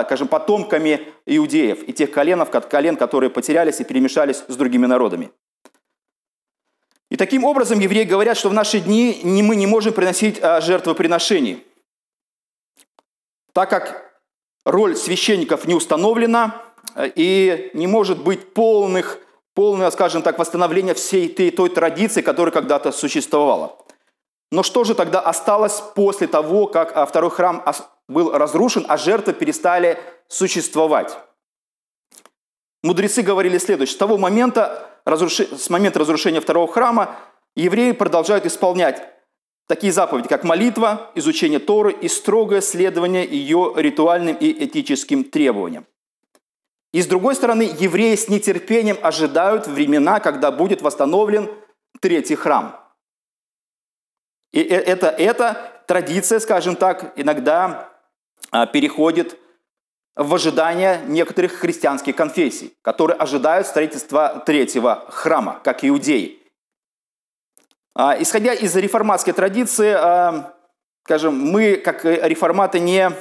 скажем, 0.05 0.29
потомками 0.29 1.13
иудеев 1.25 1.83
и 1.83 1.91
тех 1.91 2.11
коленов, 2.11 2.49
колен, 2.69 2.95
которые 2.95 3.29
потерялись 3.29 3.81
и 3.81 3.83
перемешались 3.83 4.43
с 4.47 4.55
другими 4.55 4.85
народами. 4.85 5.31
И 7.13 7.17
таким 7.17 7.43
образом 7.43 7.79
евреи 7.79 8.05
говорят, 8.05 8.37
что 8.37 8.49
в 8.49 8.53
наши 8.53 8.79
дни 8.79 9.19
мы 9.23 9.55
не 9.55 9.67
можем 9.67 9.93
приносить 9.93 10.41
а, 10.41 10.61
жертвоприношений, 10.61 11.63
так 13.51 13.69
как 13.69 14.19
роль 14.65 14.95
священников 14.95 15.67
не 15.67 15.75
установлена 15.75 16.63
э, 16.95 17.11
и 17.13 17.69
не 17.73 17.85
может 17.85 18.23
быть 18.23 18.53
полных, 18.53 19.19
полного, 19.53 19.91
скажем 19.91 20.23
так, 20.23 20.39
восстановления 20.39 20.95
всей 20.95 21.29
той, 21.29 21.51
той 21.51 21.69
традиции, 21.69 22.21
которая 22.21 22.51
когда-то 22.51 22.91
существовала. 22.91 23.77
Но 24.51 24.63
что 24.63 24.83
же 24.83 24.95
тогда 24.95 25.19
осталось 25.19 25.83
после 25.95 26.27
того, 26.27 26.67
как 26.67 26.95
а, 26.95 27.05
второй 27.05 27.29
храм 27.29 27.61
был 28.13 28.31
разрушен, 28.31 28.85
а 28.87 28.97
жертвы 28.97 29.33
перестали 29.33 29.99
существовать? 30.27 31.17
Мудрецы 32.83 33.21
говорили 33.21 33.57
следующее. 33.57 33.95
С 33.95 33.97
того 33.97 34.17
момента, 34.17 34.89
с 35.05 35.69
момента 35.69 35.99
разрушения 35.99 36.39
второго 36.39 36.71
храма, 36.71 37.15
евреи 37.55 37.91
продолжают 37.91 38.45
исполнять 38.45 39.13
Такие 39.65 39.93
заповеди, 39.93 40.27
как 40.27 40.43
молитва, 40.43 41.11
изучение 41.15 41.59
Торы 41.59 41.93
и 41.93 42.09
строгое 42.09 42.59
следование 42.59 43.25
ее 43.25 43.73
ритуальным 43.77 44.35
и 44.35 44.65
этическим 44.65 45.23
требованиям. 45.23 45.85
И 46.91 47.01
с 47.01 47.07
другой 47.07 47.33
стороны, 47.35 47.63
евреи 47.79 48.15
с 48.15 48.27
нетерпением 48.27 48.97
ожидают 49.01 49.67
времена, 49.67 50.19
когда 50.19 50.51
будет 50.51 50.81
восстановлен 50.81 51.49
третий 52.01 52.35
храм. 52.35 52.77
И 54.51 54.59
э, 54.59 54.75
это, 54.75 55.07
эта 55.07 55.83
традиция, 55.87 56.39
скажем 56.39 56.75
так, 56.75 57.13
иногда 57.15 57.89
переходит 58.71 59.37
в 60.15 60.33
ожидание 60.35 61.01
некоторых 61.07 61.53
христианских 61.53 62.15
конфессий, 62.15 62.75
которые 62.81 63.17
ожидают 63.17 63.67
строительства 63.67 64.43
третьего 64.45 65.05
храма, 65.09 65.59
как 65.63 65.83
иудеи. 65.83 66.39
А, 67.95 68.15
исходя 68.19 68.53
из 68.53 68.75
реформатской 68.75 69.33
традиции, 69.33 69.91
а, 69.91 70.53
скажем, 71.03 71.37
мы, 71.37 71.77
как 71.77 72.05
реформаты, 72.05 72.79
не 72.79 73.11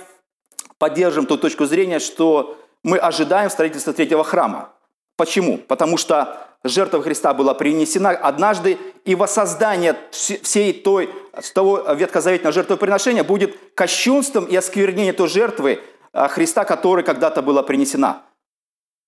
поддерживаем 0.79 1.27
ту 1.27 1.39
точку 1.39 1.65
зрения, 1.65 1.99
что 1.99 2.59
мы 2.83 2.99
ожидаем 2.99 3.51
строительства 3.51 3.93
третьего 3.93 4.25
храма. 4.25 4.73
Почему? 5.17 5.59
Потому 5.59 5.97
что 5.97 6.52
жертва 6.65 7.03
Христа 7.03 7.35
была 7.35 7.55
принесена 7.55 8.11
однажды, 8.11 8.79
и 9.05 9.15
воссоздание 9.15 9.97
всей 10.11 10.73
той, 10.73 11.11
того 11.55 11.83
ветхозаветного 11.95 12.53
жертвоприношения 12.53 13.25
будет 13.25 13.57
кощунством 13.75 14.45
и 14.45 14.55
осквернением 14.55 15.15
той 15.15 15.29
жертвы 15.29 15.81
а, 16.13 16.29
Христа, 16.29 16.65
которая 16.65 17.05
когда-то 17.05 17.43
была 17.43 17.63
принесена. 17.63 18.23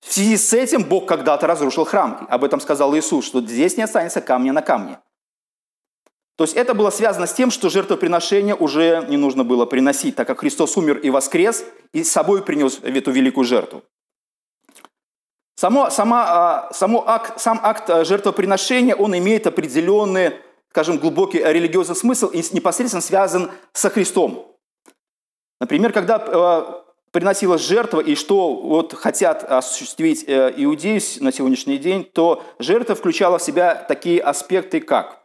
В 0.05 0.13
связи 0.13 0.37
с 0.37 0.53
этим 0.53 0.85
Бог 0.85 1.07
когда-то 1.07 1.47
разрушил 1.47 1.85
храм. 1.85 2.27
Об 2.29 2.45
этом 2.45 2.61
сказал 2.61 2.95
Иисус, 2.97 3.25
что 3.25 3.41
здесь 3.41 3.77
не 3.77 3.85
останется 3.85 4.21
камня 4.21 4.53
на 4.53 4.61
камне. 4.61 4.99
То 6.37 6.45
есть 6.45 6.57
это 6.57 6.75
было 6.75 6.91
связано 6.91 7.27
с 7.27 7.33
тем, 7.33 7.51
что 7.51 7.71
жертвоприношение 7.71 8.57
уже 8.57 9.07
не 9.09 9.17
нужно 9.17 9.45
было 9.45 9.67
приносить, 9.67 10.17
так 10.17 10.27
как 10.27 10.41
Христос 10.41 10.77
умер 10.77 10.99
и 10.99 11.11
воскрес, 11.11 11.65
и 11.93 12.03
с 12.03 12.11
собой 12.11 12.43
принес 12.43 12.81
эту 12.83 13.13
великую 13.13 13.45
жертву. 13.45 13.85
Само, 15.65 15.89
сама, 15.89 16.25
а, 16.29 16.73
само 16.75 17.03
акт, 17.07 17.41
сам 17.41 17.59
акт 17.63 17.89
а, 17.89 18.05
жертвоприношения, 18.05 18.95
он 18.95 19.17
имеет 19.17 19.47
определенный, 19.47 20.33
скажем, 20.69 20.99
глубокий 20.99 21.39
религиозный 21.39 21.97
смысл 21.97 22.27
и 22.27 22.43
непосредственно 22.53 23.01
связан 23.01 23.51
со 23.73 23.89
Христом. 23.89 24.55
Например, 25.61 25.91
когда 25.91 26.17
а, 26.17 26.85
приносилась 27.13 27.63
жертва 27.63 28.01
и 28.01 28.15
что 28.15 28.53
вот 28.57 28.93
хотят 28.93 29.43
осуществить 29.43 30.25
э, 30.27 30.53
иудеи 30.55 31.01
на 31.23 31.33
сегодняшний 31.33 31.79
день, 31.79 32.05
то 32.05 32.45
жертва 32.59 32.95
включала 32.95 33.39
в 33.39 33.43
себя 33.43 33.75
такие 33.75 34.21
аспекты, 34.21 34.83
как 34.83 35.24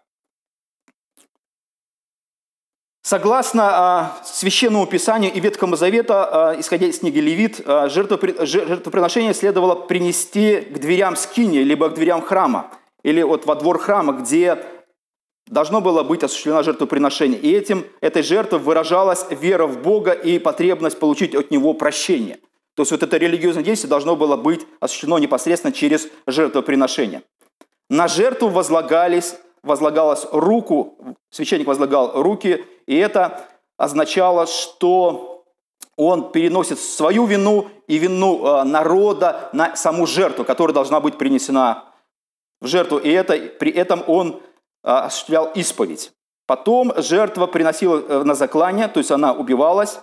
Согласно 3.09 3.63
а, 3.63 4.17
Священному 4.23 4.85
Писанию 4.85 5.33
и 5.33 5.39
Ветхому 5.39 5.75
Завета, 5.75 6.55
исходя 6.59 6.85
из 6.85 6.99
книги 6.99 7.17
Левит, 7.17 7.59
а, 7.65 7.89
жертвоприношение 7.89 9.33
следовало 9.33 9.73
принести 9.73 10.57
к 10.57 10.77
дверям 10.77 11.15
скини, 11.15 11.57
либо 11.57 11.89
к 11.89 11.95
дверям 11.95 12.21
храма, 12.21 12.69
или 13.01 13.23
вот 13.23 13.47
во 13.47 13.55
двор 13.55 13.79
храма, 13.79 14.13
где 14.13 14.59
должно 15.47 15.81
было 15.81 16.03
быть 16.03 16.21
осуществлено 16.21 16.61
жертвоприношение. 16.61 17.39
И 17.39 17.51
этим, 17.51 17.83
этой 17.99 18.21
жертвой 18.21 18.59
выражалась 18.59 19.25
вера 19.31 19.65
в 19.65 19.81
Бога 19.81 20.11
и 20.11 20.37
потребность 20.37 20.99
получить 20.99 21.33
от 21.33 21.49
Него 21.49 21.73
прощение. 21.73 22.37
То 22.75 22.83
есть 22.83 22.91
вот 22.91 23.01
это 23.01 23.17
религиозное 23.17 23.63
действие 23.63 23.89
должно 23.89 24.15
было 24.15 24.37
быть 24.37 24.67
осуществлено 24.79 25.17
непосредственно 25.17 25.73
через 25.73 26.07
жертвоприношение. 26.27 27.23
На 27.89 28.07
жертву 28.07 28.49
возлагались, 28.49 29.33
возлагалась 29.63 30.27
руку, 30.31 31.17
священник 31.31 31.65
возлагал 31.65 32.21
руки, 32.21 32.63
и 32.89 32.95
это 32.95 33.45
означало, 33.77 34.47
что 34.47 35.45
он 35.95 36.31
переносит 36.31 36.79
свою 36.79 37.27
вину 37.27 37.67
и 37.85 37.99
вину 37.99 38.43
э, 38.43 38.63
народа 38.63 39.51
на 39.53 39.75
саму 39.75 40.07
жертву, 40.07 40.43
которая 40.43 40.73
должна 40.73 40.99
быть 40.99 41.19
принесена 41.19 41.85
в 42.59 42.65
жертву. 42.65 42.97
И 42.97 43.11
это, 43.11 43.37
при 43.37 43.71
этом 43.71 44.03
он 44.07 44.41
а, 44.81 45.05
осуществлял 45.05 45.51
исповедь. 45.53 46.11
Потом 46.47 46.91
жертва 46.97 47.45
приносила 47.45 47.99
э, 47.99 48.23
на 48.23 48.33
заклание, 48.33 48.87
то 48.87 48.97
есть 48.99 49.11
она 49.11 49.33
убивалась. 49.33 49.99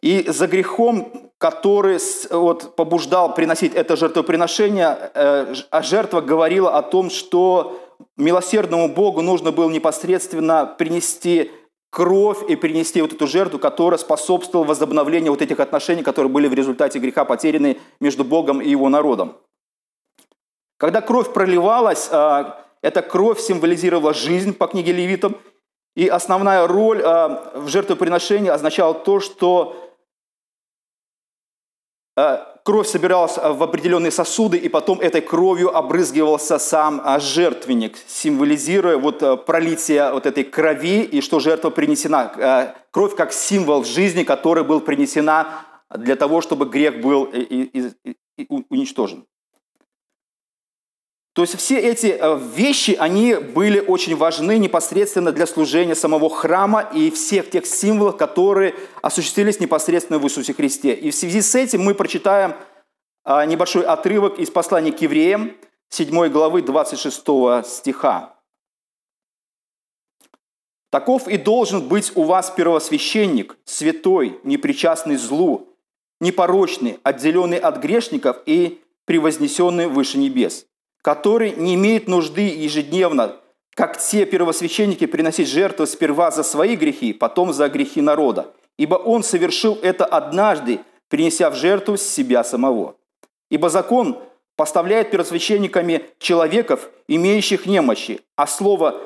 И 0.00 0.30
за 0.30 0.46
грехом, 0.46 1.32
который 1.38 1.98
вот, 2.30 2.76
побуждал 2.76 3.34
приносить 3.34 3.74
это 3.74 3.96
жертвоприношение, 3.96 5.10
э, 5.14 5.54
а 5.70 5.82
жертва 5.82 6.20
говорила 6.20 6.78
о 6.78 6.82
том, 6.82 7.10
что 7.10 7.80
милосердному 8.16 8.88
Богу 8.88 9.22
нужно 9.22 9.52
было 9.52 9.70
непосредственно 9.70 10.66
принести 10.66 11.50
кровь 11.90 12.48
и 12.48 12.56
принести 12.56 13.02
вот 13.02 13.12
эту 13.12 13.26
жертву, 13.26 13.58
которая 13.58 13.98
способствовала 13.98 14.66
возобновлению 14.66 15.32
вот 15.32 15.42
этих 15.42 15.60
отношений, 15.60 16.02
которые 16.02 16.32
были 16.32 16.48
в 16.48 16.54
результате 16.54 16.98
греха 16.98 17.24
потеряны 17.24 17.78
между 18.00 18.24
Богом 18.24 18.62
и 18.62 18.68
его 18.68 18.88
народом. 18.88 19.36
Когда 20.78 21.00
кровь 21.00 21.32
проливалась, 21.32 22.08
а, 22.10 22.64
эта 22.80 23.02
кровь 23.02 23.40
символизировала 23.40 24.14
жизнь 24.14 24.54
по 24.54 24.66
книге 24.66 24.92
Левитам, 24.92 25.36
и 25.94 26.08
основная 26.08 26.66
роль 26.66 27.02
а, 27.04 27.52
в 27.54 27.68
жертвоприношении 27.68 28.48
означала 28.48 28.94
то, 28.94 29.20
что 29.20 29.91
кровь 32.64 32.88
собиралась 32.88 33.36
в 33.36 33.62
определенные 33.62 34.10
сосуды, 34.10 34.56
и 34.56 34.68
потом 34.68 35.00
этой 35.00 35.20
кровью 35.20 35.76
обрызгивался 35.76 36.58
сам 36.58 37.02
жертвенник, 37.20 37.96
символизируя 38.06 38.96
вот 38.96 39.46
пролитие 39.46 40.12
вот 40.12 40.26
этой 40.26 40.44
крови, 40.44 41.02
и 41.02 41.20
что 41.20 41.40
жертва 41.40 41.70
принесена. 41.70 42.74
Кровь 42.90 43.16
как 43.16 43.32
символ 43.32 43.84
жизни, 43.84 44.24
который 44.24 44.64
был 44.64 44.80
принесена 44.80 45.48
для 45.90 46.16
того, 46.16 46.40
чтобы 46.40 46.66
грех 46.66 47.00
был 47.00 47.30
уничтожен. 48.68 49.24
То 51.34 51.42
есть 51.42 51.56
все 51.56 51.78
эти 51.78 52.08
э, 52.08 52.38
вещи, 52.54 52.90
они 52.98 53.34
были 53.34 53.80
очень 53.80 54.16
важны 54.16 54.58
непосредственно 54.58 55.32
для 55.32 55.46
служения 55.46 55.94
самого 55.94 56.28
храма 56.28 56.82
и 56.92 57.10
всех 57.10 57.48
тех 57.48 57.64
символов, 57.64 58.18
которые 58.18 58.74
осуществились 59.00 59.58
непосредственно 59.58 60.18
в 60.18 60.24
Иисусе 60.26 60.52
Христе. 60.52 60.92
И 60.92 61.10
в 61.10 61.14
связи 61.14 61.40
с 61.40 61.54
этим 61.54 61.82
мы 61.82 61.94
прочитаем 61.94 62.54
э, 63.24 63.46
небольшой 63.46 63.82
отрывок 63.84 64.38
из 64.38 64.50
послания 64.50 64.92
к 64.92 65.00
евреям, 65.00 65.56
7 65.88 66.28
главы 66.28 66.60
26 66.60 67.24
стиха. 67.64 68.36
«Таков 70.90 71.28
и 71.28 71.38
должен 71.38 71.88
быть 71.88 72.12
у 72.14 72.24
вас 72.24 72.50
первосвященник, 72.50 73.56
святой, 73.64 74.38
непричастный 74.44 75.16
злу, 75.16 75.68
непорочный, 76.20 77.00
отделенный 77.02 77.56
от 77.56 77.78
грешников 77.78 78.36
и 78.44 78.82
превознесенный 79.06 79.86
выше 79.86 80.18
небес» 80.18 80.66
который 81.02 81.52
не 81.52 81.74
имеет 81.74 82.08
нужды 82.08 82.42
ежедневно, 82.42 83.36
как 83.74 83.98
те 83.98 84.24
первосвященники, 84.24 85.06
приносить 85.06 85.48
жертвы 85.48 85.86
сперва 85.86 86.30
за 86.30 86.42
свои 86.42 86.76
грехи, 86.76 87.12
потом 87.12 87.52
за 87.52 87.68
грехи 87.68 88.00
народа. 88.00 88.52
Ибо 88.78 88.94
он 88.94 89.22
совершил 89.22 89.78
это 89.82 90.04
однажды, 90.04 90.80
принеся 91.08 91.50
в 91.50 91.56
жертву 91.56 91.96
себя 91.96 92.44
самого. 92.44 92.96
Ибо 93.50 93.68
закон 93.68 94.18
поставляет 94.56 95.10
первосвященниками 95.10 96.04
человеков, 96.18 96.90
имеющих 97.08 97.66
немощи, 97.66 98.20
а 98.36 98.46
слово 98.46 99.00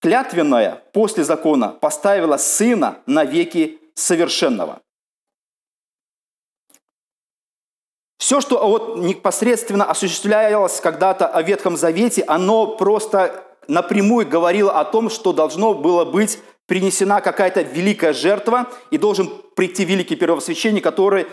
«клятвенное» 0.00 0.82
после 0.92 1.24
закона 1.24 1.68
поставило 1.68 2.36
сына 2.36 2.98
на 3.06 3.24
веки 3.24 3.78
совершенного. 3.94 4.80
Все, 8.30 8.40
что 8.40 8.64
вот 8.64 8.96
непосредственно 8.98 9.86
осуществлялось 9.86 10.80
когда-то 10.80 11.26
о 11.26 11.42
Ветхом 11.42 11.76
Завете, 11.76 12.22
оно 12.28 12.68
просто 12.76 13.42
напрямую 13.66 14.24
говорило 14.24 14.78
о 14.78 14.84
том, 14.84 15.10
что 15.10 15.32
должно 15.32 15.74
было 15.74 16.04
быть 16.04 16.38
принесена 16.66 17.22
какая-то 17.22 17.62
великая 17.62 18.12
жертва, 18.12 18.68
и 18.92 18.98
должен 18.98 19.32
прийти 19.56 19.84
великий 19.84 20.14
первосвященник, 20.14 20.84
который 20.84 21.26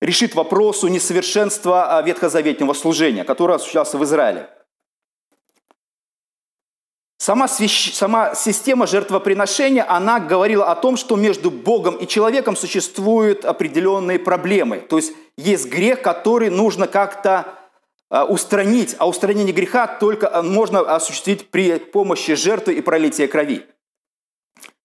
решит 0.00 0.34
вопросу 0.34 0.88
несовершенства 0.88 2.02
ветхозаветного 2.02 2.72
служения, 2.72 3.24
которое 3.24 3.56
осуществлялось 3.56 3.92
в 3.92 4.04
Израиле. 4.04 4.48
Сама, 7.28 7.46
свящ... 7.46 7.92
Сама 7.92 8.34
система 8.34 8.86
жертвоприношения, 8.86 9.84
она 9.86 10.18
говорила 10.18 10.72
о 10.72 10.74
том, 10.74 10.96
что 10.96 11.14
между 11.14 11.50
Богом 11.50 11.96
и 11.96 12.06
человеком 12.06 12.56
существуют 12.56 13.44
определенные 13.44 14.18
проблемы. 14.18 14.78
То 14.78 14.96
есть 14.96 15.12
есть 15.36 15.68
грех, 15.68 16.00
который 16.00 16.48
нужно 16.48 16.86
как-то 16.86 17.44
а, 18.08 18.24
устранить, 18.24 18.96
а 18.98 19.06
устранение 19.06 19.52
греха 19.52 19.86
только 19.86 20.34
а, 20.34 20.42
можно 20.42 20.80
осуществить 20.80 21.50
при 21.50 21.78
помощи 21.78 22.34
жертвы 22.34 22.72
и 22.72 22.80
пролития 22.80 23.28
крови. 23.28 23.66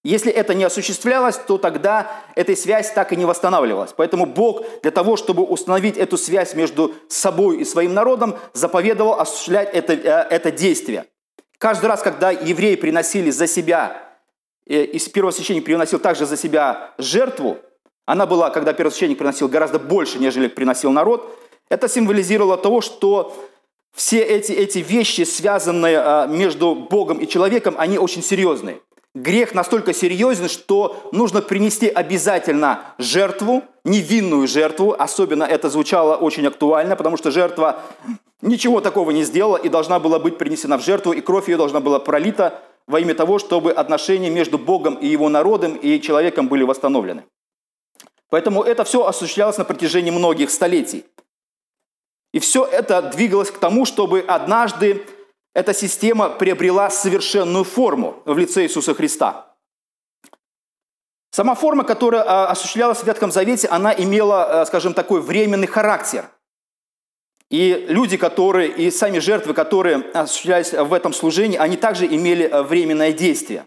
Если 0.04 0.30
это 0.30 0.54
не 0.54 0.66
осуществлялось, 0.66 1.38
то 1.38 1.58
тогда 1.58 2.12
эта 2.36 2.58
связь 2.58 2.92
так 2.92 3.14
и 3.14 3.16
не 3.16 3.24
восстанавливалась. 3.24 3.94
Поэтому 3.96 4.26
Бог 4.26 4.66
для 4.82 4.92
того, 4.92 5.16
чтобы 5.16 5.44
установить 5.44 5.96
эту 5.96 6.18
связь 6.18 6.56
между 6.56 6.94
собой 7.08 7.60
и 7.60 7.64
своим 7.64 7.94
народом, 7.94 8.36
заповедовал 8.52 9.18
осуществлять 9.18 9.70
это, 9.74 9.94
э, 9.94 10.28
это 10.30 10.52
действие– 10.52 11.06
Каждый 11.64 11.86
раз, 11.86 12.02
когда 12.02 12.30
евреи 12.30 12.76
приносили 12.76 13.32
за 13.32 13.48
себя, 13.48 14.18
э, 14.68 14.84
и 14.84 15.00
первосвященник 15.10 15.64
приносил 15.64 15.98
также 15.98 16.26
за 16.26 16.36
себя 16.36 16.94
жертву, 16.98 17.58
она 18.06 18.26
была, 18.26 18.50
когда 18.50 18.74
первосвященник 18.74 19.18
приносил 19.18 19.48
гораздо 19.48 19.80
больше, 19.80 20.20
нежели 20.20 20.50
приносил 20.50 20.92
народ, 20.92 21.40
это 21.70 21.88
символизировало 21.88 22.58
того, 22.58 22.82
что 22.82 23.34
все 23.96 24.20
эти, 24.20 24.52
эти 24.52 24.80
вещи, 24.80 25.22
связанные 25.22 26.00
а, 26.00 26.28
между 26.28 26.76
Богом 26.76 27.20
и 27.20 27.28
человеком, 27.30 27.76
они 27.78 27.98
очень 27.98 28.24
серьезные. 28.24 28.82
Грех 29.16 29.54
настолько 29.54 29.94
серьезен, 29.94 30.50
что 30.50 31.10
нужно 31.12 31.44
принести 31.44 31.88
обязательно 31.88 32.96
жертву, 32.98 33.64
невинную 33.84 34.48
жертву. 34.48 34.96
Особенно 34.98 35.44
это 35.44 35.70
звучало 35.70 36.16
очень 36.16 36.48
актуально, 36.48 36.96
потому 36.96 37.18
что 37.18 37.30
жертва 37.30 37.80
ничего 38.42 38.82
такого 38.82 39.12
не 39.12 39.24
сделала 39.24 39.58
и 39.58 39.70
должна 39.70 40.00
была 40.00 40.18
быть 40.18 40.40
принесена 40.40 40.80
в 40.80 40.84
жертву, 40.84 41.14
и 41.14 41.22
кровь 41.22 41.48
ее 41.48 41.58
должна 41.58 41.80
была 41.80 42.00
пролита 42.00 42.62
во 42.88 43.00
имя 43.00 43.14
того, 43.14 43.38
чтобы 43.38 43.72
отношения 43.72 44.32
между 44.32 44.58
Богом 44.58 44.96
и 44.96 45.08
его 45.08 45.30
народом 45.30 45.76
и 45.76 46.02
человеком 46.02 46.48
были 46.48 46.64
восстановлены. 46.64 47.24
Поэтому 48.30 48.64
это 48.64 48.84
все 48.84 49.06
осуществлялось 49.06 49.60
на 49.60 49.64
протяжении 49.64 50.10
многих 50.10 50.50
столетий. 50.50 51.06
И 52.34 52.40
все 52.40 52.66
это 52.66 53.04
двигалось 53.04 53.52
к 53.52 53.60
тому, 53.60 53.86
чтобы 53.86 54.22
однажды 54.22 55.06
эта 55.54 55.74
система 55.74 56.30
приобрела 56.30 56.90
совершенную 56.90 57.64
форму 57.64 58.22
в 58.26 58.38
лице 58.38 58.64
Иисуса 58.64 58.94
Христа. 58.94 59.54
Сама 61.32 61.56
форма, 61.56 61.84
которая 61.84 62.24
а, 62.24 62.52
осуществлялась 62.52 63.00
в 63.00 63.08
Ветхом 63.08 63.32
Завете, 63.32 63.68
она 63.68 63.94
имела, 63.94 64.62
а, 64.62 64.66
скажем, 64.66 64.94
такой 64.94 65.22
временный 65.22 65.68
характер. 65.68 66.30
И 67.50 67.86
люди, 67.88 68.18
которые, 68.18 68.72
и 68.72 68.92
сами 68.92 69.20
жертвы, 69.20 69.54
которые 69.54 69.98
осуществлялись 70.14 70.74
в 70.74 70.94
этом 70.94 71.12
служении, 71.14 71.58
они 71.58 71.76
также 71.76 72.06
имели 72.06 72.44
а, 72.44 72.62
временное 72.62 73.14
действие. 73.14 73.66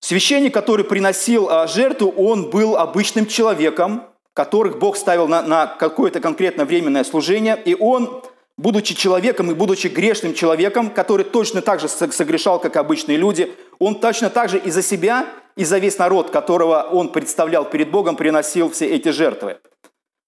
Священник, 0.00 0.52
который 0.52 0.84
приносил 0.84 1.48
жертву, 1.66 2.10
он 2.10 2.50
был 2.50 2.76
обычным 2.76 3.26
человеком, 3.26 4.02
которых 4.34 4.78
Бог 4.78 4.96
ставил 4.96 5.28
на, 5.28 5.42
на 5.42 5.66
какое-то 5.66 6.20
конкретное 6.20 6.66
временное 6.66 7.04
служение, 7.04 7.60
и 7.64 7.74
он 7.74 8.22
будучи 8.56 8.94
человеком 8.94 9.50
и 9.50 9.54
будучи 9.54 9.88
грешным 9.88 10.34
человеком, 10.34 10.90
который 10.90 11.24
точно 11.24 11.60
так 11.60 11.80
же 11.80 11.88
согрешал, 11.88 12.60
как 12.60 12.76
обычные 12.76 13.16
люди, 13.16 13.54
он 13.78 14.00
точно 14.00 14.30
так 14.30 14.48
же 14.48 14.58
и 14.58 14.70
за 14.70 14.82
себя 14.82 15.26
и 15.56 15.64
за 15.64 15.78
весь 15.78 15.98
народ, 15.98 16.30
которого 16.30 16.88
он 16.90 17.10
представлял 17.10 17.64
перед 17.64 17.90
Богом, 17.90 18.16
приносил 18.16 18.70
все 18.70 18.86
эти 18.86 19.10
жертвы. 19.10 19.58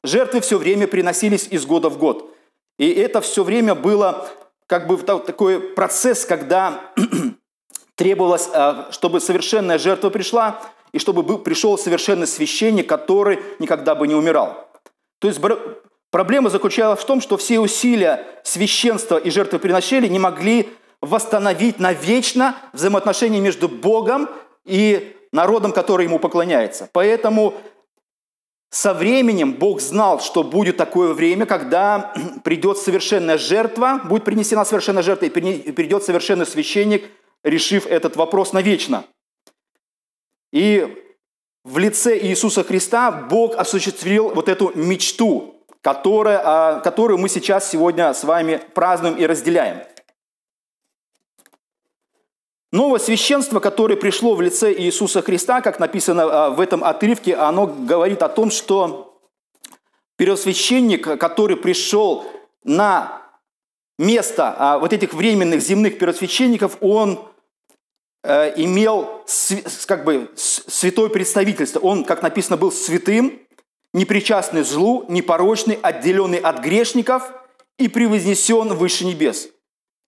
Жертвы 0.05 0.41
все 0.41 0.59
время 0.59 0.87
приносились 0.87 1.49
из 1.51 1.67
года 1.67 1.89
в 1.89 1.99
год. 1.99 2.33
И 2.79 2.89
это 2.93 3.21
все 3.21 3.43
время 3.43 3.75
было 3.75 4.29
как 4.67 4.87
бы 4.87 4.97
такой 4.99 5.61
процесс, 5.61 6.25
когда 6.25 6.93
требовалось, 7.97 8.49
а, 8.53 8.89
чтобы 8.93 9.21
совершенная 9.21 9.79
жертва 9.79 10.11
пришла, 10.11 10.62
и 10.93 10.99
чтобы 10.99 11.39
пришел 11.39 11.77
совершенный 11.77 12.27
священник, 12.27 12.89
который 12.89 13.41
никогда 13.59 13.95
бы 13.95 14.07
не 14.07 14.15
умирал. 14.15 14.69
То 15.19 15.29
есть 15.29 15.41
проблема 16.16 16.48
заключалась 16.48 17.00
в 17.00 17.05
том, 17.05 17.20
что 17.20 17.37
все 17.37 17.61
усилия 17.61 18.24
священства 18.42 19.18
и 19.18 19.29
жертвоприношения 19.29 20.09
не 20.09 20.18
могли 20.18 20.70
восстановить 21.02 21.79
навечно 21.79 22.57
взаимоотношения 22.72 23.38
между 23.38 23.68
Богом 23.68 24.31
и 24.64 25.14
народом, 25.31 25.72
который 25.72 26.07
ему 26.07 26.18
поклоняется. 26.18 26.88
Поэтому 26.94 27.52
со 28.70 28.94
временем 28.94 29.52
Бог 29.52 29.83
знал, 29.83 30.20
что 30.20 30.42
будет 30.42 30.79
такое 30.79 31.12
время, 31.12 31.44
когда 31.44 32.14
придет 32.44 32.79
совершенная 32.79 33.37
жертва, 33.37 34.00
будет 34.02 34.24
принесена 34.24 34.64
совершенная 34.64 35.02
жертва, 35.02 35.26
и 35.26 35.72
придет 35.72 36.02
совершенный 36.02 36.46
священник, 36.46 37.05
решив 37.44 37.87
этот 37.87 38.16
вопрос 38.16 38.55
навечно. 38.55 39.05
И 40.50 40.96
в 41.62 41.76
лице 41.76 42.18
Иисуса 42.18 42.64
Христа 42.64 43.11
Бог 43.11 43.55
осуществил 43.55 44.31
вот 44.31 44.48
эту 44.48 44.72
мечту, 44.74 45.56
которая, 45.87 46.40
а, 46.42 46.81
которую 46.81 47.16
мы 47.16 47.29
сейчас 47.29 47.70
сегодня 47.70 48.12
с 48.12 48.25
вами 48.25 48.61
празднуем 48.75 49.14
и 49.14 49.25
разделяем– 49.25 49.85
Новое 52.72 52.99
священство, 52.99 53.61
которое 53.61 53.96
пришло 53.96 54.35
в 54.35 54.40
лице 54.40 54.75
Иисуса 54.75 55.22
Христа, 55.22 55.61
как 55.61 55.79
написано 55.79 56.25
а, 56.25 56.51
в 56.51 56.61
этом 56.61 56.83
отрывке, 56.83 57.37
оно 57.37 57.68
говорит 57.68 58.22
о 58.22 58.29
том, 58.29 58.51
что 58.51 59.20
первосвященник, 60.16 61.18
который 61.18 61.57
пришел 61.57 62.27
на 62.64 63.22
место 63.96 64.55
а, 64.59 64.79
вот 64.79 64.92
этих 64.92 65.14
временных 65.14 65.62
земных 65.62 65.99
первосвященников, 65.99 66.79
он 66.81 67.20
э, 68.25 68.53
имел 68.57 69.25
как 69.87 70.05
бы 70.05 70.33
святое 70.35 71.09
представительство. 71.09 71.79
Он, 71.79 72.05
как 72.05 72.22
написано, 72.22 72.57
был 72.57 72.72
святым, 72.72 73.46
непричастный 73.97 74.63
злу, 74.63 75.07
непорочный, 75.09 75.79
отделенный 75.81 76.39
от 76.39 76.61
грешников 76.61 77.33
и 77.79 77.89
превознесен 77.89 78.75
выше 78.75 79.07
небес. 79.07 79.49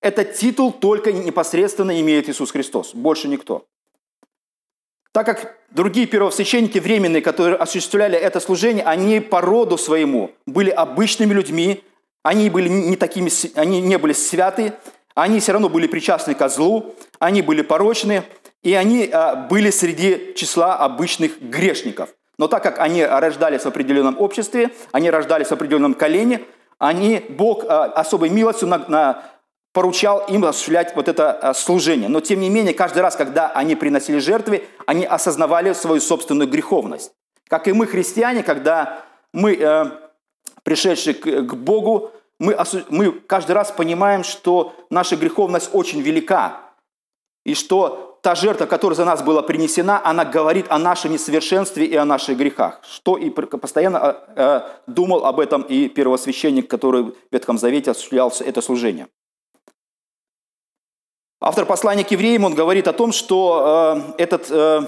Этот 0.03 0.35
титул 0.35 0.73
только 0.73 1.11
непосредственно 1.11 1.99
имеет 2.01 2.29
Иисус 2.29 2.51
Христос, 2.51 2.95
больше 2.95 3.29
никто. 3.29 3.65
Так 5.13 5.25
как 5.25 5.57
другие 5.71 6.07
первосвященники 6.07 6.79
временные, 6.79 7.23
которые 7.23 7.57
осуществляли 7.57 8.17
это 8.17 8.41
служение, 8.41 8.85
они 8.85 9.21
по 9.21 9.41
роду 9.41 9.79
своему 9.79 10.33
были 10.47 10.69
обычными 10.69 11.33
людьми, 11.33 11.83
они, 12.23 12.51
были 12.51 12.69
не 12.69 12.97
такими, 12.97 13.31
они 13.59 13.81
не 13.81 13.97
были 13.97 14.13
святы, 14.13 14.75
они 15.15 15.41
все 15.41 15.53
равно 15.53 15.71
были 15.71 15.87
причастны 15.87 16.35
к 16.35 16.49
злу, 16.51 16.95
они 17.19 17.41
были 17.41 17.63
порочны, 17.63 18.23
и 18.63 18.75
они 18.75 19.09
а, 19.11 19.35
были 19.35 19.71
среди 19.71 20.35
числа 20.37 20.77
обычных 20.77 21.41
грешников. 21.41 22.11
Но 22.39 22.49
так 22.49 22.63
как 22.63 22.79
они 22.79 23.05
рождались 23.05 23.63
в 23.63 23.67
определенном 23.67 24.21
обществе, 24.21 24.71
они 24.93 25.11
рождались 25.11 25.49
в 25.49 25.53
определенном 25.53 25.95
колене, 25.95 26.43
они, 26.79 27.25
Бог 27.29 27.65
а, 27.65 27.87
особой 27.87 28.31
милостью 28.31 28.69
на, 28.69 28.79
на 28.89 29.23
поручал 29.73 30.25
им 30.29 30.45
осуществлять 30.45 30.95
вот 30.95 31.09
это 31.09 31.33
а, 31.33 31.55
служение. 31.55 32.09
Но 32.09 32.21
тем 32.21 32.41
не 32.41 32.49
менее, 32.49 32.75
каждый 32.75 33.03
раз, 33.03 33.17
когда 33.17 33.49
они 33.51 33.75
приносили 33.75 34.19
жертвы, 34.19 34.65
они 34.87 35.05
осознавали 35.05 35.73
свою 35.73 36.01
собственную 36.01 36.49
греховность. 36.49 37.13
Как 37.49 37.67
и 37.67 37.73
мы, 37.73 37.87
христиане, 37.87 38.43
когда 38.43 39.03
мы, 39.33 39.57
э, 39.57 39.87
пришедшие 40.63 41.15
к, 41.15 41.25
к 41.25 41.55
Богу, 41.55 42.13
мы, 42.39 42.57
мы 42.91 43.13
каждый 43.13 43.53
раз 43.53 43.73
понимаем, 43.73 44.23
что 44.23 44.75
наша 44.91 45.17
греховность 45.17 45.71
очень 45.73 46.01
велика. 46.01 46.61
И 47.45 47.55
что 47.55 48.08
та 48.29 48.35
жертва, 48.35 48.67
которая 48.67 48.95
за 48.95 49.07
нас 49.07 49.23
была 49.23 49.41
принесена, 49.41 50.03
она 50.05 50.27
говорит 50.27 50.67
о 50.69 50.79
нашем 50.79 51.13
несовершенстве 51.13 51.87
и 51.87 51.97
о 51.97 52.05
наших 52.05 52.37
грехах. 52.37 52.79
Что 52.83 53.17
и 53.17 53.31
постоянно 53.31 53.97
э, 53.97 54.15
э, 54.37 54.61
думал 54.87 55.25
об 55.25 55.41
этом 55.41 55.63
и 55.63 55.89
первосвященник, 55.89 56.69
который 56.69 57.05
в 57.05 57.15
Ветхом 57.33 57.57
Завете 57.57 57.93
осуществлял 57.93 58.31
это 58.41 58.61
служение. 58.61 59.07
Автор 61.41 61.65
послания 61.65 62.05
к 62.05 62.11
евреям, 62.11 62.45
он 62.45 62.55
говорит 62.55 62.87
о 62.87 62.93
том, 62.93 63.13
что 63.13 64.05
э, 64.19 64.23
этот 64.23 64.51
э, 64.51 64.83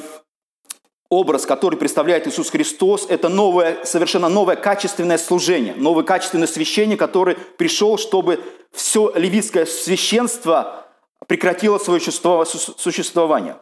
образ, 1.08 1.46
который 1.46 1.78
представляет 1.78 2.26
Иисус 2.26 2.50
Христос, 2.50 3.06
это 3.08 3.30
новое, 3.30 3.78
совершенно 3.84 4.28
новое 4.28 4.56
качественное 4.56 5.16
служение, 5.16 5.72
новый 5.76 6.04
качественный 6.04 6.46
священник, 6.46 6.98
который 6.98 7.36
пришел, 7.56 7.96
чтобы 7.96 8.44
все 8.70 9.10
левитское 9.14 9.64
священство 9.64 10.89
прекратило 11.26 11.78
свое 11.78 12.00
существование. 12.00 13.56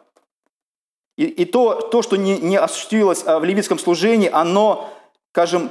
И, 1.17 1.25
и 1.25 1.45
то, 1.45 1.75
то, 1.75 2.01
что 2.01 2.15
не, 2.15 2.37
не 2.37 2.57
осуществилось 2.57 3.23
э, 3.25 3.37
в 3.37 3.43
левитском 3.43 3.77
служении, 3.77 4.29
оно, 4.31 4.89
скажем, 5.33 5.69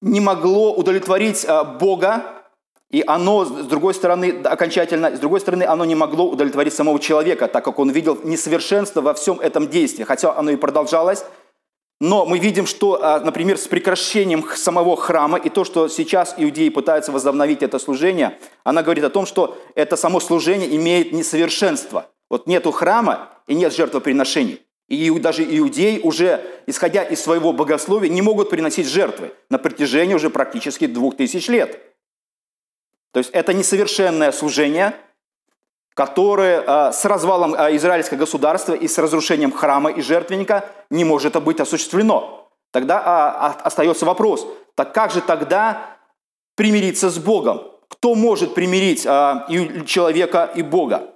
не 0.00 0.20
могло 0.20 0.74
удовлетворить 0.74 1.44
э, 1.44 1.64
Бога, 1.78 2.24
и 2.90 3.04
оно, 3.06 3.44
с 3.44 3.66
другой 3.66 3.94
стороны, 3.94 4.42
окончательно, 4.44 5.14
с 5.16 5.20
другой 5.20 5.40
стороны, 5.40 5.64
оно 5.64 5.84
не 5.84 5.94
могло 5.94 6.28
удовлетворить 6.28 6.74
самого 6.74 6.98
человека, 6.98 7.46
так 7.48 7.64
как 7.64 7.78
он 7.78 7.90
видел 7.90 8.18
несовершенство 8.22 9.00
во 9.00 9.14
всем 9.14 9.40
этом 9.40 9.68
действии, 9.68 10.04
хотя 10.04 10.36
оно 10.36 10.50
и 10.50 10.56
продолжалось. 10.56 11.24
Но 12.00 12.26
мы 12.26 12.38
видим, 12.38 12.66
что, 12.66 13.02
а, 13.02 13.20
например, 13.20 13.56
с 13.56 13.66
прекращением 13.66 14.46
самого 14.54 14.96
храма 14.96 15.38
и 15.38 15.48
то, 15.48 15.64
что 15.64 15.88
сейчас 15.88 16.34
иудеи 16.36 16.68
пытаются 16.68 17.10
возобновить 17.10 17.62
это 17.62 17.78
служение, 17.78 18.38
она 18.64 18.82
говорит 18.82 19.04
о 19.04 19.10
том, 19.10 19.24
что 19.24 19.56
это 19.74 19.96
само 19.96 20.20
служение 20.20 20.76
имеет 20.76 21.12
несовершенство. 21.12 22.10
Вот 22.28 22.46
нету 22.46 22.70
храма 22.70 23.30
и 23.46 23.54
нет 23.54 23.74
жертвоприношений. 23.74 24.60
И 24.88 25.10
даже 25.18 25.42
иудеи 25.42 26.00
уже, 26.02 26.44
исходя 26.66 27.02
из 27.02 27.20
своего 27.20 27.52
богословия, 27.52 28.10
не 28.10 28.22
могут 28.22 28.50
приносить 28.50 28.86
жертвы 28.86 29.32
на 29.48 29.58
протяжении 29.58 30.14
уже 30.14 30.30
практически 30.30 30.86
двух 30.86 31.16
тысяч 31.16 31.48
лет. 31.48 31.80
То 33.12 33.18
есть 33.18 33.30
это 33.30 33.54
несовершенное 33.54 34.30
служение, 34.30 34.94
которое 35.96 36.62
а, 36.66 36.92
с 36.92 37.06
развалом 37.06 37.54
а, 37.56 37.74
израильского 37.74 38.18
государства 38.18 38.74
и 38.74 38.86
с 38.86 38.98
разрушением 38.98 39.50
храма 39.50 39.90
и 39.90 40.02
жертвенника 40.02 40.68
не 40.90 41.04
может 41.04 41.42
быть 41.42 41.58
осуществлено. 41.58 42.50
Тогда 42.70 43.02
а, 43.02 43.52
остается 43.64 44.04
вопрос, 44.04 44.46
так 44.74 44.92
как 44.92 45.10
же 45.10 45.22
тогда 45.22 45.96
примириться 46.54 47.08
с 47.08 47.18
Богом? 47.18 47.62
Кто 47.88 48.14
может 48.14 48.54
примирить 48.54 49.04
человека 49.88 50.50
и 50.54 50.60
Бога? 50.60 51.14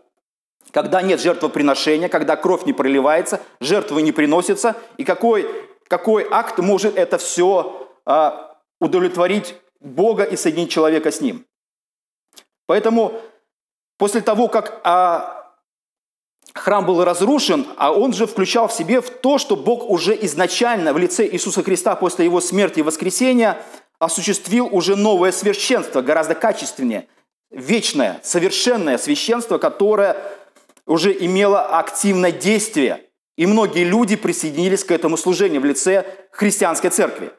Когда 0.71 1.03
нет 1.03 1.21
жертвоприношения, 1.21 2.09
когда 2.09 2.37
кровь 2.37 2.65
не 2.65 2.73
проливается, 2.73 3.41
жертвы 3.61 4.01
не 4.01 4.13
приносятся, 4.13 4.77
и 4.97 5.05
какой, 5.05 5.47
какой 5.89 6.27
акт 6.31 6.59
может 6.59 6.97
это 6.97 7.19
все 7.19 7.87
удовлетворить 8.81 9.57
Бога 9.81 10.23
и 10.23 10.37
соединить 10.37 10.71
человека 10.71 11.11
с 11.11 11.21
Ним? 11.21 11.45
Поэтому 12.67 13.21
после 14.01 14.23
того, 14.23 14.49
как 14.49 14.81
а, 14.83 15.53
храм 16.55 16.87
был 16.87 17.05
разрушен, 17.05 17.67
а 17.77 17.93
он 17.93 18.15
же 18.15 18.27
включал 18.27 18.67
в 18.67 18.73
себе 18.73 19.03
в 19.03 19.11
то, 19.11 19.37
что 19.37 19.57
Бог 19.57 19.91
уже 19.91 20.17
изначально 20.25 20.95
в 20.95 20.99
лице 20.99 21.29
Иисуса 21.29 21.63
Христа 21.63 21.95
после 21.97 22.25
его 22.25 22.41
смерти 22.41 22.79
и 22.79 22.83
воскресения 22.83 23.59
осуществил 23.99 24.67
уже 24.73 24.97
новое 24.97 25.33
священство, 25.33 26.01
гораздо 26.01 26.35
качественнее, 26.35 27.09
вечное, 27.51 28.21
совершенное 28.23 28.97
священство, 28.97 29.59
которое 29.59 30.17
уже 30.87 31.13
имело 31.13 31.79
активное 31.79 32.33
действие. 32.33 33.05
И 33.37 33.45
многие 33.45 33.85
люди 33.85 34.17
присоединились 34.17 34.83
к 34.83 34.93
этому 34.93 35.19
служению 35.19 35.61
в 35.61 35.67
лице 35.67 36.07
христианской 36.33 36.89
церкви. 36.89 37.33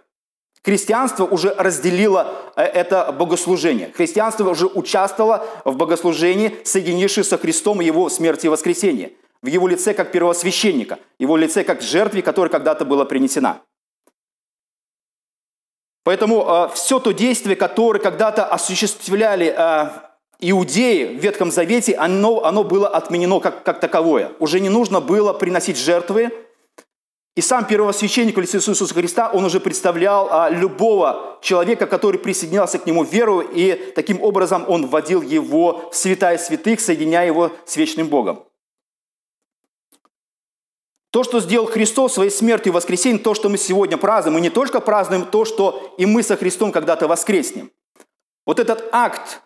Христианство 0.63 1.25
уже 1.25 1.53
разделило 1.57 2.33
э, 2.55 2.61
это 2.61 3.11
богослужение. 3.11 3.91
Христианство 3.95 4.47
уже 4.49 4.67
участвовало 4.67 5.45
в 5.65 5.75
богослужении, 5.75 6.55
соединившись 6.63 7.29
со 7.29 7.37
Христом 7.37 7.81
и 7.81 7.85
Его 7.85 8.09
смерти 8.09 8.45
и 8.45 8.49
воскресении. 8.49 9.17
В 9.41 9.47
Его 9.47 9.67
лице 9.67 9.95
как 9.95 10.11
первосвященника, 10.11 10.99
Его 11.17 11.35
лице 11.35 11.63
как 11.63 11.81
жертве, 11.81 12.21
которая 12.21 12.51
когда-то 12.51 12.85
была 12.85 13.05
принесена. 13.05 13.61
Поэтому 16.03 16.45
э, 16.47 16.69
все 16.75 16.99
то 16.99 17.11
действие, 17.11 17.55
которое 17.55 17.99
когда-то 17.99 18.45
осуществляли 18.45 19.55
э, 19.57 19.89
иудеи 20.41 21.17
в 21.17 21.21
Ветхом 21.21 21.51
Завете, 21.51 21.95
оно, 21.95 22.43
оно 22.43 22.63
было 22.63 22.87
отменено 22.87 23.39
как, 23.39 23.63
как 23.63 23.79
таковое. 23.79 24.31
Уже 24.37 24.59
не 24.59 24.69
нужно 24.69 25.01
было 25.01 25.33
приносить 25.33 25.77
жертвы, 25.77 26.31
и 27.35 27.41
сам 27.41 27.65
первосвященник 27.65 28.35
в 28.35 28.41
лице 28.41 28.57
Иисуса 28.57 28.93
Христа, 28.93 29.29
он 29.31 29.45
уже 29.45 29.61
представлял 29.61 30.27
а, 30.29 30.49
любого 30.49 31.37
человека, 31.41 31.87
который 31.87 32.19
присоединялся 32.19 32.77
к 32.77 32.85
нему 32.85 33.05
в 33.05 33.11
веру, 33.11 33.39
и 33.39 33.93
таким 33.95 34.21
образом 34.21 34.65
он 34.67 34.87
вводил 34.87 35.21
его 35.21 35.89
в 35.91 35.95
святая 35.95 36.37
святых, 36.37 36.81
соединяя 36.81 37.25
его 37.25 37.51
с 37.65 37.77
вечным 37.77 38.07
Богом. 38.07 38.43
То, 41.11 41.23
что 41.23 41.39
сделал 41.39 41.67
Христос 41.67 42.13
своей 42.13 42.31
смертью 42.31 42.71
и 42.71 42.75
воскресением, 42.75 43.23
то, 43.23 43.33
что 43.33 43.49
мы 43.49 43.57
сегодня 43.57 43.97
празднуем, 43.97 44.35
мы 44.35 44.41
не 44.41 44.49
только 44.49 44.81
празднуем 44.81 45.25
то, 45.25 45.45
что 45.45 45.93
и 45.97 46.05
мы 46.05 46.23
со 46.23 46.35
Христом 46.35 46.71
когда-то 46.71 47.07
воскреснем. 47.07 47.71
Вот 48.45 48.59
этот 48.59 48.89
акт 48.91 49.41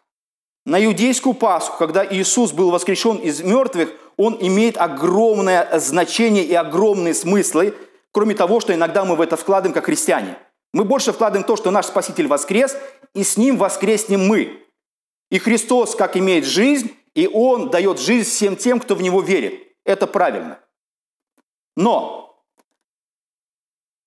на 0.65 0.84
иудейскую 0.84 1.36
Пасху, 1.36 1.78
когда 1.78 2.06
Иисус 2.06 2.51
был 2.51 2.71
воскрешен 2.71 3.17
из 3.17 3.41
мертвых, 3.41 3.93
он 4.17 4.38
имеет 4.39 4.78
огромное 4.78 5.80
значение 5.80 6.43
и 6.43 6.54
огромные 6.54 7.13
смыслы, 7.13 7.75
кроме 8.12 8.34
того, 8.34 8.60
что 8.60 8.73
иногда 8.73 9.06
мы 9.06 9.15
в 9.15 9.21
это 9.21 9.38
вкладываем 9.38 9.73
как 9.73 9.86
христиане. 9.86 10.38
Мы 10.73 10.84
больше 10.84 11.13
вкладываем 11.13 11.45
то, 11.45 11.56
что 11.56 11.71
наш 11.71 11.86
Спаситель 11.86 12.28
воскрес, 12.28 12.75
и 13.13 13.23
с 13.23 13.38
Ним 13.38 13.58
воскреснем 13.58 14.28
мы. 14.28 14.65
И 15.30 15.38
Христос 15.38 15.95
как 15.95 16.17
имеет 16.17 16.45
жизнь, 16.45 16.95
и 17.13 17.30
Он 17.32 17.69
дает 17.69 17.99
жизнь 17.99 18.28
всем 18.28 18.56
тем, 18.56 18.80
кто 18.80 18.95
в 18.95 19.01
Него 19.01 19.21
верит. 19.21 19.62
Это 19.86 20.08
правильно. 20.08 20.60
Но, 21.78 22.43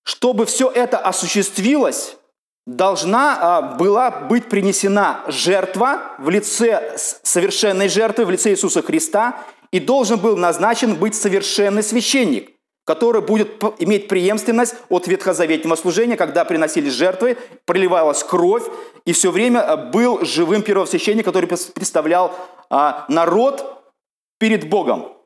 чтобы 0.02 0.46
все 0.46 0.70
это 0.70 0.98
осуществилось, 0.98 2.16
должна 2.68 3.38
а, 3.40 3.62
была 3.62 4.11
быть 4.11 4.50
принесена 4.50 5.22
жертва 5.26 6.02
в 6.18 6.28
лице 6.28 6.96
совершенной 7.22 7.88
жертвы, 7.88 8.26
в 8.26 8.31
лице 8.31 8.50
Иисуса 8.50 8.83
Христа, 8.83 9.42
и 9.72 9.81
должен 9.81 10.18
был 10.18 10.37
назначен 10.37 10.94
быть 10.94 11.14
совершенный 11.14 11.83
священник, 11.83 12.50
который 12.85 13.22
будет 13.22 13.62
иметь 13.78 14.09
преемственность 14.09 14.74
от 14.90 15.09
ветхозаветного 15.09 15.76
служения, 15.76 16.16
когда 16.16 16.44
приносились 16.44 16.92
жертвы, 16.92 17.38
проливалась 17.64 18.22
кровь, 18.22 18.64
и 19.07 19.12
все 19.14 19.31
время 19.31 19.61
а, 19.61 19.76
был 19.78 20.22
живым 20.26 20.61
первосвященник, 20.61 21.24
который 21.24 21.46
представлял 21.46 22.35
а, 22.68 23.07
народ 23.09 23.83
перед 24.38 24.68
Богом. 24.68 25.17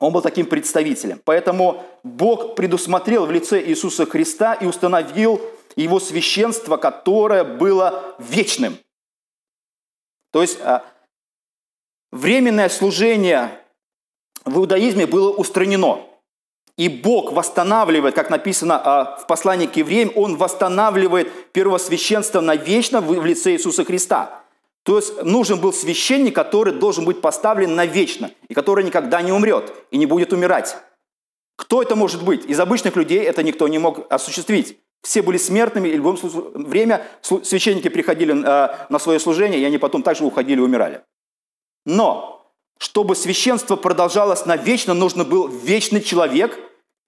Он 0.00 0.12
был 0.12 0.22
таким 0.22 0.46
представителем. 0.46 1.20
Поэтому 1.24 1.84
Бог 2.02 2.56
предусмотрел 2.56 3.26
в 3.26 3.30
лице 3.30 3.62
Иисуса 3.62 4.06
Христа 4.06 4.54
и 4.54 4.64
установил 4.66 5.40
его 5.76 6.00
священство, 6.00 6.78
которое 6.78 7.44
было 7.44 8.16
вечным. 8.18 8.78
То 10.32 10.40
есть 10.42 10.58
а, 10.62 10.84
временное 12.10 12.70
служение 12.70 13.60
в 14.44 14.58
иудаизме 14.58 15.06
было 15.06 15.30
устранено. 15.30 16.00
И 16.78 16.88
Бог 16.88 17.32
восстанавливает, 17.32 18.14
как 18.14 18.30
написано 18.30 18.80
а, 18.82 19.16
в 19.18 19.26
послании 19.26 19.66
к 19.66 19.76
евреям, 19.76 20.12
Он 20.16 20.36
восстанавливает 20.36 21.52
первосвященство 21.52 22.40
навечно 22.40 23.02
в 23.02 23.24
лице 23.24 23.52
Иисуса 23.52 23.84
Христа. 23.84 24.39
То 24.84 24.96
есть 24.96 25.22
нужен 25.22 25.60
был 25.60 25.72
священник, 25.72 26.34
который 26.34 26.72
должен 26.72 27.04
быть 27.04 27.20
поставлен 27.20 27.74
навечно, 27.74 28.30
и 28.48 28.54
который 28.54 28.84
никогда 28.84 29.20
не 29.20 29.32
умрет 29.32 29.72
и 29.90 29.98
не 29.98 30.06
будет 30.06 30.32
умирать. 30.32 30.76
Кто 31.56 31.82
это 31.82 31.94
может 31.94 32.24
быть? 32.24 32.46
Из 32.46 32.58
обычных 32.58 32.96
людей 32.96 33.20
это 33.20 33.42
никто 33.42 33.68
не 33.68 33.78
мог 33.78 34.10
осуществить. 34.10 34.78
Все 35.02 35.22
были 35.22 35.36
смертными, 35.36 35.88
и 35.88 35.92
в 35.92 35.96
любом 35.96 36.18
время 36.54 37.06
священники 37.22 37.88
приходили 37.88 38.34
э, 38.34 38.86
на 38.88 38.98
свое 38.98 39.18
служение, 39.20 39.60
и 39.60 39.64
они 39.64 39.78
потом 39.78 40.02
также 40.02 40.24
уходили 40.24 40.58
и 40.58 40.62
умирали. 40.62 41.02
Но, 41.86 42.50
чтобы 42.78 43.16
священство 43.16 43.76
продолжалось 43.76 44.46
навечно, 44.46 44.94
нужно 44.94 45.24
был 45.24 45.48
вечный 45.48 46.02
человек 46.02 46.58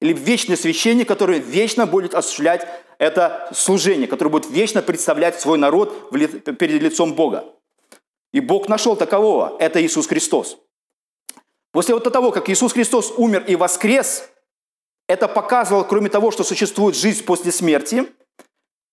или 0.01 0.13
вечный 0.13 0.57
священник, 0.57 1.09
который 1.09 1.39
вечно 1.39 1.87
будет 1.87 2.15
осуществлять 2.15 2.67
это 2.99 3.49
служение, 3.55 4.07
который 4.07 4.29
будет 4.29 4.51
вечно 4.51 4.83
представлять 4.83 5.41
свой 5.41 5.59
народ 5.59 6.11
перед 6.11 6.83
лицом 6.83 7.15
Бога. 7.15 7.45
И 8.33 8.41
Бог 8.41 8.69
нашел 8.69 8.97
такового. 8.97 9.57
Это 9.59 9.85
Иисус 9.85 10.07
Христос. 10.07 10.59
После 11.73 11.95
вот 11.95 12.11
того, 12.11 12.31
как 12.33 12.49
Иисус 12.49 12.73
Христос 12.73 13.13
умер 13.17 13.45
и 13.47 13.57
воскрес, 13.57 14.29
это 15.09 15.29
показывало, 15.29 15.85
кроме 15.85 16.09
того, 16.09 16.31
что 16.31 16.45
существует 16.45 16.97
жизнь 16.97 17.25
после 17.25 17.53
смерти, 17.53 18.07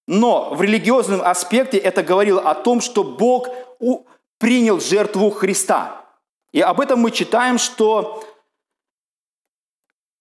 но 0.07 0.53
в 0.53 0.61
религиозном 0.61 1.21
аспекте 1.21 1.77
это 1.77 2.03
говорило 2.03 2.41
о 2.41 2.55
том, 2.55 2.81
что 2.81 3.03
Бог 3.03 3.47
принял 4.39 4.79
жертву 4.79 5.29
Христа. 5.29 6.05
И 6.51 6.61
об 6.61 6.81
этом 6.81 6.99
мы 6.99 7.11
читаем, 7.11 7.57
что 7.57 8.23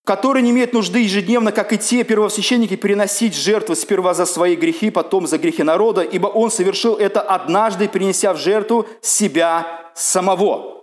который 0.08 0.40
не 0.40 0.52
имеет 0.52 0.72
нужды 0.72 1.00
ежедневно, 1.00 1.52
как 1.52 1.74
и 1.74 1.76
те 1.76 2.02
первосвященники, 2.02 2.76
переносить 2.76 3.36
жертвы 3.36 3.76
сперва 3.76 4.14
за 4.14 4.24
свои 4.24 4.56
грехи, 4.56 4.88
потом 4.88 5.26
за 5.26 5.36
грехи 5.36 5.62
народа, 5.62 6.00
ибо 6.00 6.28
он 6.28 6.50
совершил 6.50 6.96
это 6.96 7.20
однажды, 7.20 7.90
принеся 7.90 8.32
в 8.32 8.38
жертву 8.38 8.86
себя 9.02 9.90
самого. 9.94 10.82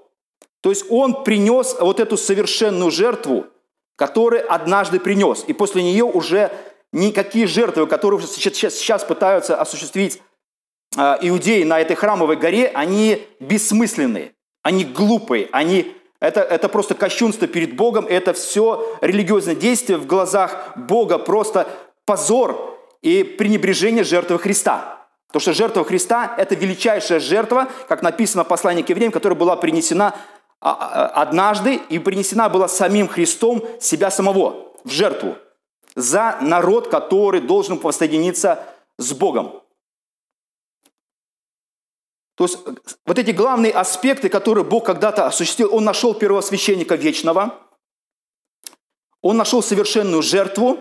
То 0.61 0.69
есть 0.69 0.85
он 0.91 1.23
принес 1.23 1.75
вот 1.79 1.99
эту 1.99 2.17
совершенную 2.17 2.91
жертву, 2.91 3.47
которую 3.95 4.45
однажды 4.53 4.99
принес. 4.99 5.43
И 5.47 5.53
после 5.53 5.81
нее 5.81 6.03
уже 6.03 6.51
никакие 6.91 7.47
жертвы, 7.47 7.87
которые 7.87 8.21
сейчас 8.21 9.03
пытаются 9.05 9.59
осуществить 9.59 10.21
а, 10.95 11.17
иудеи 11.19 11.63
на 11.63 11.81
этой 11.81 11.95
храмовой 11.95 12.35
горе, 12.35 12.67
они 12.75 13.27
бессмысленные, 13.39 14.33
они 14.61 14.85
глупые, 14.85 15.49
они 15.51 15.95
это, 16.19 16.41
это 16.41 16.69
просто 16.69 16.95
кощунство 16.95 17.47
перед 17.47 17.75
Богом, 17.75 18.05
это 18.07 18.33
все 18.33 18.97
религиозное 19.01 19.55
действие 19.55 19.97
в 19.97 20.05
глазах 20.05 20.73
Бога, 20.75 21.17
просто 21.17 21.67
позор 22.05 22.79
и 23.01 23.23
пренебрежение 23.23 24.03
жертвы 24.03 24.39
Христа. 24.39 25.07
Потому 25.27 25.41
что 25.41 25.53
жертва 25.53 25.83
Христа– 25.83 26.33
это 26.37 26.55
величайшая 26.55 27.19
жертва, 27.19 27.67
как 27.89 28.01
написано 28.01 28.43
в 28.43 28.47
послании 28.47 28.83
к 28.83 28.89
евреям, 28.89 29.11
которая 29.11 29.37
была 29.37 29.55
принесена 29.57 30.15
а, 30.61 30.71
а, 30.71 31.21
однажды 31.21 31.75
и 31.75 31.99
принесена 31.99 32.49
была 32.49 32.67
самим 32.67 33.07
Христом 33.07 33.63
себя 33.79 34.09
самого 34.09 34.71
в 34.83 34.89
жертву 34.89 35.35
за 35.95 36.37
народ, 36.41 36.87
который 36.87 37.41
должен 37.41 37.77
воссоединиться 37.77 38.63
с 38.97 39.13
Богом. 39.13 39.61
То 42.35 42.45
есть 42.45 42.59
вот 43.05 43.17
эти 43.17 43.31
главные 43.31 43.71
аспекты, 43.71 44.29
которые 44.29 44.63
Бог 44.63 44.85
когда-то 44.85 45.25
осуществил, 45.25 45.73
Он 45.73 45.85
нашел 45.85 46.13
первосвященника 46.13 46.95
вечного, 46.95 47.55
Он 49.21 49.37
нашел 49.37 49.63
совершенную 49.63 50.21
жертву, 50.21 50.79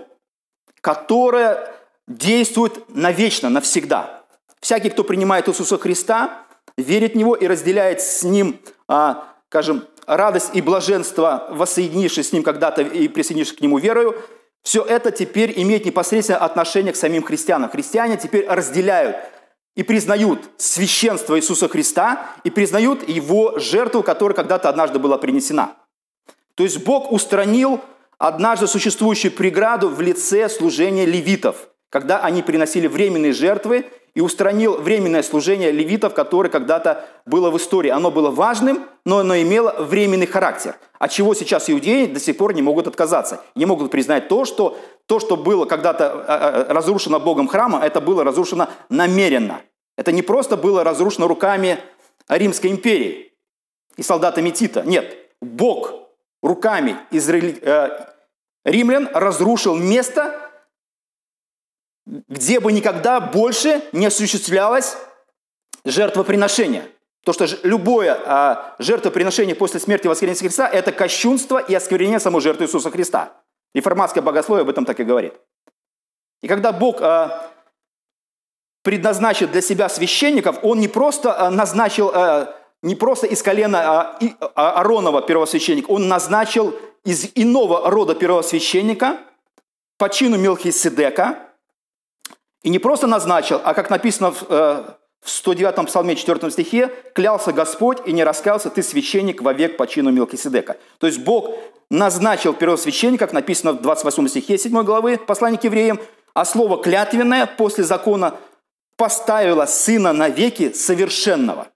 которая 0.80 1.72
действует 2.06 2.88
навечно, 2.88 3.48
навсегда. 3.48 4.24
Всякий, 4.60 4.90
кто 4.90 5.04
принимает 5.04 5.48
Иисуса 5.48 5.78
Христа, 5.78 6.46
верит 6.76 7.12
в 7.12 7.16
Него 7.16 7.34
и 7.34 7.46
разделяет 7.46 8.00
с 8.00 8.22
Ним, 8.24 8.60
а, 8.88 9.28
скажем, 9.48 9.86
радость 10.06 10.50
и 10.54 10.60
блаженство, 10.60 11.46
воссоединившись 11.50 12.30
с 12.30 12.32
Ним 12.32 12.42
когда-то 12.42 12.82
и 12.82 13.08
присоединившись 13.08 13.56
к 13.56 13.60
Нему 13.60 13.78
верою, 13.78 14.16
все 14.62 14.82
это 14.82 15.10
теперь 15.10 15.52
имеет 15.60 15.84
непосредственное 15.84 16.40
отношение 16.40 16.92
к 16.92 16.96
самим 16.96 17.22
христианам. 17.22 17.70
Христиане 17.70 18.16
теперь 18.16 18.46
разделяют 18.46 19.16
и 19.76 19.82
признают 19.82 20.40
священство 20.56 21.38
Иисуса 21.38 21.68
Христа, 21.68 22.26
и 22.44 22.50
признают 22.50 23.08
Его 23.08 23.58
жертву, 23.58 24.02
которая 24.02 24.36
когда-то 24.36 24.68
однажды 24.68 24.98
была 24.98 25.18
принесена. 25.18 25.76
То 26.54 26.62
есть 26.62 26.84
Бог 26.84 27.10
устранил 27.10 27.80
однажды 28.18 28.66
существующую 28.66 29.32
преграду 29.32 29.88
в 29.88 30.00
лице 30.00 30.48
служения 30.48 31.04
левитов, 31.04 31.68
когда 31.90 32.20
они 32.20 32.42
приносили 32.42 32.86
временные 32.86 33.32
жертвы, 33.32 33.86
и 34.14 34.20
устранил 34.20 34.80
временное 34.80 35.24
служение 35.24 35.72
левитов, 35.72 36.14
которое 36.14 36.48
когда-то 36.48 37.04
было 37.26 37.50
в 37.50 37.56
истории. 37.56 37.90
Оно 37.90 38.12
было 38.12 38.30
важным, 38.30 38.86
но 39.04 39.18
оно 39.18 39.36
имело 39.36 39.74
временный 39.78 40.26
характер. 40.26 40.76
От 41.00 41.10
чего 41.10 41.34
сейчас 41.34 41.68
иудеи 41.68 42.06
до 42.06 42.20
сих 42.20 42.36
пор 42.36 42.54
не 42.54 42.62
могут 42.62 42.86
отказаться. 42.86 43.42
Не 43.56 43.66
могут 43.66 43.90
признать 43.90 44.28
то, 44.28 44.44
что 44.44 44.78
то, 45.06 45.20
что 45.20 45.36
было 45.36 45.66
когда-то 45.66 46.24
э, 46.26 46.68
э, 46.68 46.72
разрушено 46.72 47.20
Богом 47.20 47.48
храма, 47.48 47.80
это 47.84 48.00
было 48.00 48.24
разрушено 48.24 48.68
намеренно. 48.88 49.62
Это 49.96 50.12
не 50.12 50.22
просто 50.22 50.56
было 50.56 50.82
разрушено 50.82 51.28
руками 51.28 51.78
Римской 52.28 52.70
империи 52.70 53.32
и 53.96 54.02
солдатами 54.02 54.50
Тита. 54.50 54.82
Нет, 54.82 55.16
Бог 55.40 55.92
руками 56.42 56.96
израиль... 57.10 57.58
Э, 57.62 58.14
римлян 58.64 59.08
разрушил 59.12 59.76
место, 59.76 60.50
где 62.06 62.60
бы 62.60 62.72
никогда 62.72 63.20
больше 63.20 63.82
не 63.92 64.06
осуществлялось 64.06 64.96
жертвоприношение. 65.84 66.90
То, 67.24 67.32
что 67.32 67.46
любое 67.62 68.18
а, 68.26 68.76
жертвоприношение 68.78 69.54
после 69.54 69.80
смерти 69.80 70.06
воскресения 70.06 70.48
Христа– 70.48 70.68
это 70.72 70.92
кощунство 70.92 71.58
и 71.58 71.74
осквернение 71.74 72.20
самой 72.20 72.42
жертвы 72.42 72.66
Иисуса 72.66 72.90
Христа. 72.90 73.43
Реформатское 73.74 74.22
богословие 74.22 74.62
об 74.62 74.70
этом 74.70 74.84
так 74.84 75.00
и 75.00 75.04
говорит. 75.04 75.34
И 76.42 76.48
когда 76.48 76.72
Бог 76.72 77.00
а, 77.00 77.50
предназначил 78.82 79.48
для 79.48 79.62
себя 79.62 79.88
священников, 79.88 80.58
Он 80.62 80.78
не 80.78 80.88
просто 80.88 81.38
а, 81.38 81.50
назначил, 81.50 82.10
а, 82.14 82.54
не 82.82 82.94
просто 82.94 83.26
из 83.26 83.42
колена 83.42 84.16
Аронова 84.54 85.22
первосвященника, 85.22 85.90
Он 85.90 86.06
назначил 86.06 86.74
из 87.04 87.30
иного 87.34 87.90
рода 87.90 88.14
первосвященника 88.14 89.18
по 89.98 90.08
чину 90.08 90.38
Мелхиседека, 90.38 91.38
и 92.62 92.70
не 92.70 92.78
просто 92.78 93.06
назначил, 93.06 93.60
а 93.62 93.74
как 93.74 93.90
написано 93.90 94.32
в, 94.32 94.42
э, 94.48 94.84
в 95.24 95.30
109 95.30 95.86
псалме 95.86 96.14
4 96.16 96.50
стихе 96.50 96.92
«Клялся 97.14 97.50
Господь 97.50 97.98
и 98.04 98.12
не 98.12 98.22
раскаялся, 98.22 98.68
ты 98.68 98.82
священник 98.82 99.40
во 99.40 99.54
век 99.54 99.78
по 99.78 99.86
чину 99.86 100.10
Мелкиседека». 100.10 100.76
То 100.98 101.06
есть 101.06 101.20
Бог 101.20 101.50
назначил 101.90 102.52
первосвященника, 102.52 103.26
как 103.26 103.32
написано 103.32 103.72
в 103.72 103.80
28 103.80 104.28
стихе 104.28 104.58
7 104.58 104.82
главы 104.82 105.16
послания 105.16 105.56
к 105.56 105.64
евреям, 105.64 105.98
а 106.34 106.44
слово 106.44 106.82
«клятвенное» 106.82 107.46
после 107.46 107.84
закона 107.84 108.36
поставило 108.96 109.64
сына 109.64 110.12
навеки 110.12 110.72
совершенного. 110.74 111.68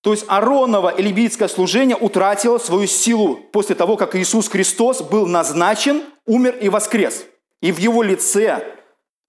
То 0.00 0.10
есть 0.12 0.24
Аронова 0.26 0.88
и 0.88 1.00
либийское 1.00 1.48
служение 1.48 1.96
утратило 1.96 2.58
свою 2.58 2.88
силу 2.88 3.36
после 3.52 3.76
того, 3.76 3.96
как 3.96 4.16
Иисус 4.16 4.48
Христос 4.48 5.00
был 5.00 5.26
назначен, 5.26 6.02
умер 6.26 6.56
и 6.60 6.68
воскрес. 6.68 7.24
И 7.62 7.70
в 7.70 7.78
его 7.78 8.02
лице 8.02 8.74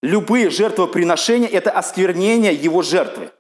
любые 0.06 0.50
жертвоприношения– 0.50 1.50
это 1.52 1.72
осквернение 1.72 2.54
его 2.54 2.82
жертвы. 2.82 3.32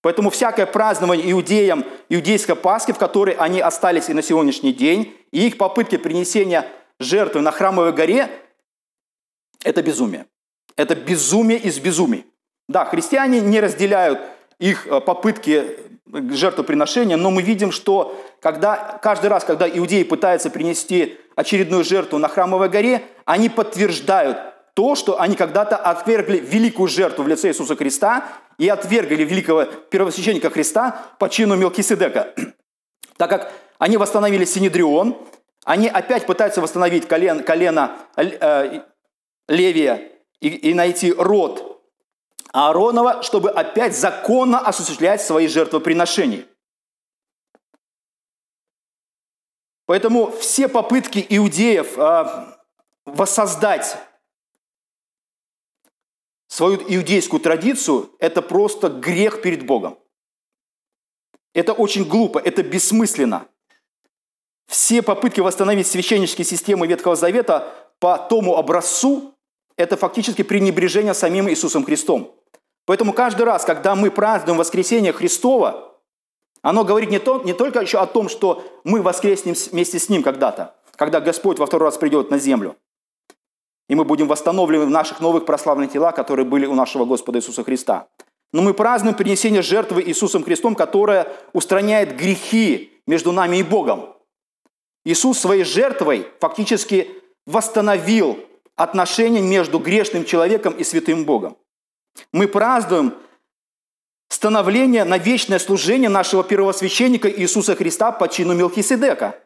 Поэтому 0.00 0.30
всякое 0.30 0.66
празднование 0.66 1.30
иудеям 1.32 1.84
иудейской 2.08 2.54
Пасхи, 2.54 2.92
в 2.92 2.98
которой 2.98 3.34
они 3.34 3.60
остались 3.60 4.08
и 4.08 4.14
на 4.14 4.22
сегодняшний 4.22 4.72
день, 4.72 5.14
и 5.30 5.46
их 5.46 5.58
попытки 5.58 5.96
принесения 5.96 6.66
жертвы 6.98 7.40
на 7.40 7.50
храмовой 7.50 7.92
горе– 7.92 8.30
это 9.64 9.82
безумие. 9.82 10.26
Это 10.76 10.94
безумие 10.94 11.58
из 11.58 11.78
безумий. 11.78 12.24
Да, 12.68 12.84
христиане 12.84 13.40
не 13.40 13.60
разделяют 13.60 14.20
их 14.58 14.86
э, 14.86 15.00
попытки 15.00 15.78
жертвоприношения, 16.06 17.16
но 17.16 17.30
мы 17.30 17.42
видим, 17.42 17.72
что 17.72 18.16
когда, 18.40 18.98
каждый 19.02 19.26
раз, 19.26 19.44
когда 19.44 19.68
иудеи 19.68 20.02
пытаются 20.04 20.50
принести 20.50 21.18
очередную 21.34 21.84
жертву 21.84 22.18
на 22.18 22.28
храмовой 22.28 22.68
горе, 22.68 23.02
они 23.24 23.48
подтверждают 23.48 24.38
то, 24.76 24.94
что 24.94 25.18
они 25.18 25.36
когда-то 25.36 25.78
отвергли 25.78 26.36
великую 26.38 26.86
жертву 26.86 27.24
в 27.24 27.28
лице 27.28 27.48
Иисуса 27.48 27.74
Христа 27.76 28.28
и 28.58 28.68
отвергли 28.68 29.24
великого 29.24 29.64
первосвященника 29.64 30.50
Христа 30.50 31.14
по 31.18 31.30
чину 31.30 31.56
Мелкиседека. 31.56 32.34
Так 33.16 33.30
как 33.30 33.50
они 33.78 33.96
восстановили 33.96 34.44
Синедрион, 34.44 35.16
они 35.64 35.88
опять 35.88 36.26
пытаются 36.26 36.60
восстановить 36.60 37.08
колен, 37.08 37.42
колено 37.42 37.96
э, 38.16 38.82
Левия 39.48 40.12
и, 40.40 40.48
и 40.48 40.74
найти 40.74 41.10
род 41.10 41.82
Ааронова, 42.52 43.22
чтобы 43.22 43.50
опять 43.50 43.96
законно 43.96 44.58
осуществлять 44.58 45.22
свои 45.22 45.48
жертвоприношения. 45.48 46.44
Поэтому 49.86 50.30
все 50.32 50.68
попытки 50.68 51.24
иудеев 51.26 51.98
а, 51.98 52.58
воссоздать 53.06 53.96
свою 56.56 56.78
иудейскую 56.88 57.38
традицию– 57.38 58.10
это 58.18 58.40
просто 58.40 58.88
грех 58.88 59.42
перед 59.42 59.66
Богом. 59.66 59.98
Это 61.52 61.74
очень 61.74 62.08
глупо, 62.08 62.38
это 62.38 62.62
бессмысленно. 62.62 63.46
Все 64.66 65.02
попытки 65.02 65.40
восстановить 65.40 65.86
священнические 65.86 66.46
системы 66.46 66.86
Ветхого 66.86 67.14
Завета 67.14 67.74
по 67.98 68.16
тому 68.16 68.56
образцу– 68.56 69.34
это 69.76 69.98
фактически 69.98 70.40
пренебрежение 70.40 71.12
самим 71.12 71.46
Иисусом 71.50 71.84
Христом. 71.84 72.34
Поэтому 72.86 73.12
каждый 73.12 73.42
раз, 73.42 73.66
когда 73.66 73.94
мы 73.94 74.10
празднуем 74.10 74.58
воскресение 74.58 75.12
Христова, 75.12 75.94
оно 76.62 76.84
говорит 76.84 77.10
не, 77.10 77.18
то, 77.18 77.42
не 77.42 77.52
только 77.52 77.80
еще 77.80 77.98
о 77.98 78.06
том, 78.06 78.30
что 78.30 78.64
мы 78.82 79.02
воскреснем 79.02 79.54
вместе 79.72 79.98
с 79.98 80.08
Ним 80.08 80.22
когда-то, 80.22 80.74
когда 80.96 81.20
Господь 81.20 81.58
во 81.58 81.66
второй 81.66 81.88
раз 81.88 81.98
придет 81.98 82.30
на 82.30 82.38
землю, 82.38 82.76
и 83.88 83.94
мы 83.94 84.04
будем 84.04 84.26
восстановлены 84.26 84.86
в 84.86 84.90
наших 84.90 85.20
новых 85.20 85.44
прославленных 85.44 85.92
телах, 85.92 86.14
которые 86.14 86.46
были 86.46 86.66
у 86.66 86.74
нашего 86.74 87.04
Господа 87.04 87.38
Иисуса 87.38 87.64
Христа. 87.64 88.08
Но 88.52 88.62
мы 88.62 88.74
празднуем 88.74 89.16
принесение 89.16 89.62
жертвы 89.62 90.02
Иисусом 90.02 90.42
Христом, 90.42 90.74
которая 90.74 91.32
устраняет 91.52 92.16
грехи 92.16 92.92
между 93.06 93.32
нами 93.32 93.58
и 93.58 93.62
Богом. 93.62 94.14
Иисус 95.04 95.38
своей 95.38 95.64
жертвой 95.64 96.26
фактически 96.40 97.08
восстановил 97.46 98.38
отношения 98.74 99.40
между 99.40 99.78
грешным 99.78 100.24
человеком 100.24 100.74
и 100.74 100.84
святым 100.84 101.24
Богом. 101.24 101.56
Мы 102.32 102.48
празднуем 102.48 103.14
становление 104.28 105.04
на 105.04 105.18
вечное 105.18 105.58
служение 105.58 106.08
нашего 106.08 106.42
первосвященника 106.42 107.30
Иисуса 107.30 107.76
Христа 107.76 108.12
по 108.12 108.28
чину 108.28 108.54
Мелхиседека. 108.54 109.38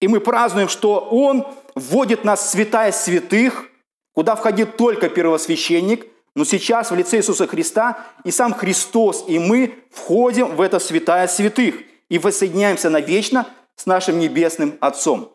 И 0.00 0.08
мы 0.08 0.20
празднуем, 0.20 0.68
что 0.68 1.00
Он 1.10 1.46
вводит 1.74 2.24
нас 2.24 2.40
в 2.40 2.50
святая 2.50 2.92
святых, 2.92 3.68
куда 4.14 4.34
входит 4.34 4.76
только 4.76 5.08
первосвященник, 5.08 6.06
но 6.34 6.44
сейчас 6.44 6.90
в 6.90 6.94
лице 6.94 7.18
Иисуса 7.18 7.46
Христа 7.46 7.98
и 8.24 8.30
сам 8.30 8.52
Христос, 8.52 9.24
и 9.26 9.38
мы 9.38 9.74
входим 9.90 10.54
в 10.54 10.60
это 10.60 10.78
святая 10.78 11.28
святых 11.28 11.76
и 12.10 12.18
воссоединяемся 12.18 12.90
навечно 12.90 13.46
с 13.74 13.86
нашим 13.86 14.18
Небесным 14.18 14.76
Отцом. 14.80 15.32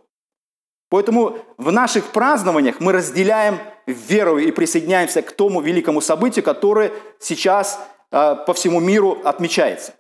Поэтому 0.89 1.38
в 1.58 1.71
наших 1.71 2.12
празднованиях 2.12 2.80
мы 2.80 2.91
разделяем 2.91 3.60
веру 3.88 4.38
и 4.38 4.52
присоединяемся 4.52 5.21
к 5.21 5.32
тому 5.32 5.62
великому 5.62 6.02
событию, 6.02 6.43
которое 6.43 6.91
сейчас 7.19 7.80
э, 8.12 8.36
по 8.45 8.54
всему 8.54 8.80
миру 8.80 9.19
отмечается. 9.24 9.93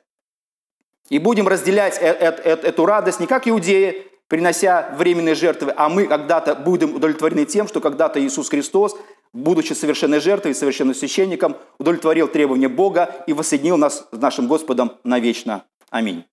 И 1.09 1.17
будем 1.17 1.47
разделять 1.47 1.97
э, 1.99 2.07
э, 2.07 2.51
эту 2.51 2.85
радость 2.85 3.19
не 3.19 3.27
как 3.27 3.47
иудеи, 3.47 4.10
принося 4.31 4.95
временные 4.97 5.35
жертвы, 5.35 5.73
а 5.75 5.89
мы 5.89 6.07
когда-то 6.07 6.55
будем 6.55 6.95
удовлетворены 6.95 7.43
тем, 7.43 7.67
что 7.67 7.81
когда-то 7.81 8.25
Иисус 8.25 8.47
Христос, 8.47 8.95
будучи 9.33 9.73
совершенной 9.73 10.21
жертвой 10.21 10.55
совершенным 10.55 10.95
священником, 10.95 11.57
удовлетворил 11.79 12.29
требования 12.29 12.69
Бога 12.69 13.13
и 13.27 13.33
воссоединил 13.33 13.75
нас 13.75 14.07
с 14.09 14.17
нашим 14.17 14.47
Господом 14.47 14.93
навечно. 15.03 15.65
Аминь. 15.89 16.30